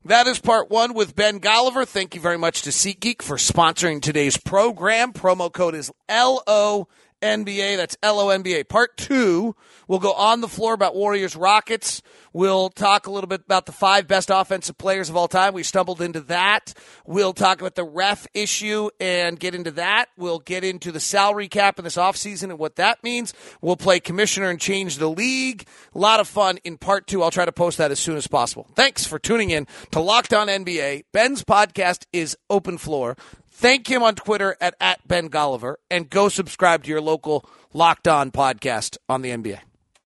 That 0.04 0.26
is 0.26 0.40
part 0.40 0.70
one 0.70 0.94
with 0.94 1.16
Ben 1.16 1.40
Golliver. 1.40 1.88
Thank 1.88 2.16
you 2.16 2.22
very 2.22 2.38
much 2.38 2.64
to 2.64 2.72
SeatGeek 2.72 3.22
for 3.22 3.38
sponsoring 3.38 4.02
today's 4.02 4.38
program. 4.38 5.14
Promo 5.14 5.52
code 5.52 5.76
is 5.76 5.92
LO 6.10 6.88
NBA. 7.22 7.78
That's 7.78 7.96
LONBA. 7.98 8.68
Part 8.68 8.98
two, 8.98 9.56
we'll 9.88 10.00
go 10.00 10.14
on 10.14 10.42
the 10.42 10.48
floor 10.48 10.74
about 10.74 10.96
Warriors 10.96 11.36
Rockets. 11.36 12.02
We'll 12.34 12.70
talk 12.70 13.08
a 13.08 13.12
little 13.12 13.28
bit 13.28 13.42
about 13.42 13.66
the 13.66 13.72
five 13.72 14.08
best 14.08 14.30
offensive 14.32 14.78
players 14.78 15.10
of 15.10 15.16
all 15.16 15.28
time. 15.28 15.54
We 15.54 15.64
stumbled 15.64 16.02
into 16.02 16.22
that. 16.22 16.74
We'll 17.06 17.34
talk 17.34 17.60
about 17.60 17.76
the 17.76 17.84
ref 17.84 18.28
issue 18.34 18.90
and 19.00 19.40
get 19.40 19.56
into 19.56 19.72
that. 19.72 20.10
We'll 20.18 20.40
get 20.40 20.64
into 20.64 20.92
the 20.92 21.00
salary 21.00 21.48
cap 21.48 21.80
in 21.80 21.84
this 21.84 21.96
offseason 21.96 22.44
and 22.44 22.60
what 22.60 22.76
that 22.76 23.04
means. 23.04 23.34
We'll 23.62 23.78
play 23.78 24.00
commissioner 24.00 24.50
and 24.50 24.60
change 24.60 24.98
the 24.98 25.10
league. 25.10 25.66
A 25.96 25.98
lot 25.98 26.20
of 26.20 26.28
fun 26.28 26.60
in 26.64 26.78
part 26.78 27.08
two. 27.08 27.24
I'll 27.24 27.32
try 27.32 27.46
to 27.46 27.52
post 27.52 27.80
that 27.80 27.92
as 27.92 28.00
soon 28.00 28.18
as 28.18 28.28
possible. 28.28 28.68
Thanks 28.76 29.08
for 29.08 29.18
tuning 29.18 29.50
in 29.50 29.66
to 29.92 30.00
Locked 30.00 30.34
On 30.34 30.48
NBA. 30.48 31.06
Ben's 31.12 31.44
podcast 31.44 32.06
is 32.14 32.38
open 32.50 32.78
floor. 32.78 33.18
Thank 33.60 33.88
him 33.88 34.04
on 34.04 34.14
Twitter 34.14 34.56
at, 34.62 34.76
at 34.80 35.08
Ben 35.08 35.32
Golliver 35.32 35.78
and 35.90 36.08
go 36.12 36.30
subscribe 36.30 36.84
to 36.84 36.92
your 36.92 37.02
local 37.02 37.44
Locked 37.74 38.08
On 38.08 38.30
podcast 38.30 38.98
on 39.10 39.24
the 39.24 39.32
NBA. 39.32 39.67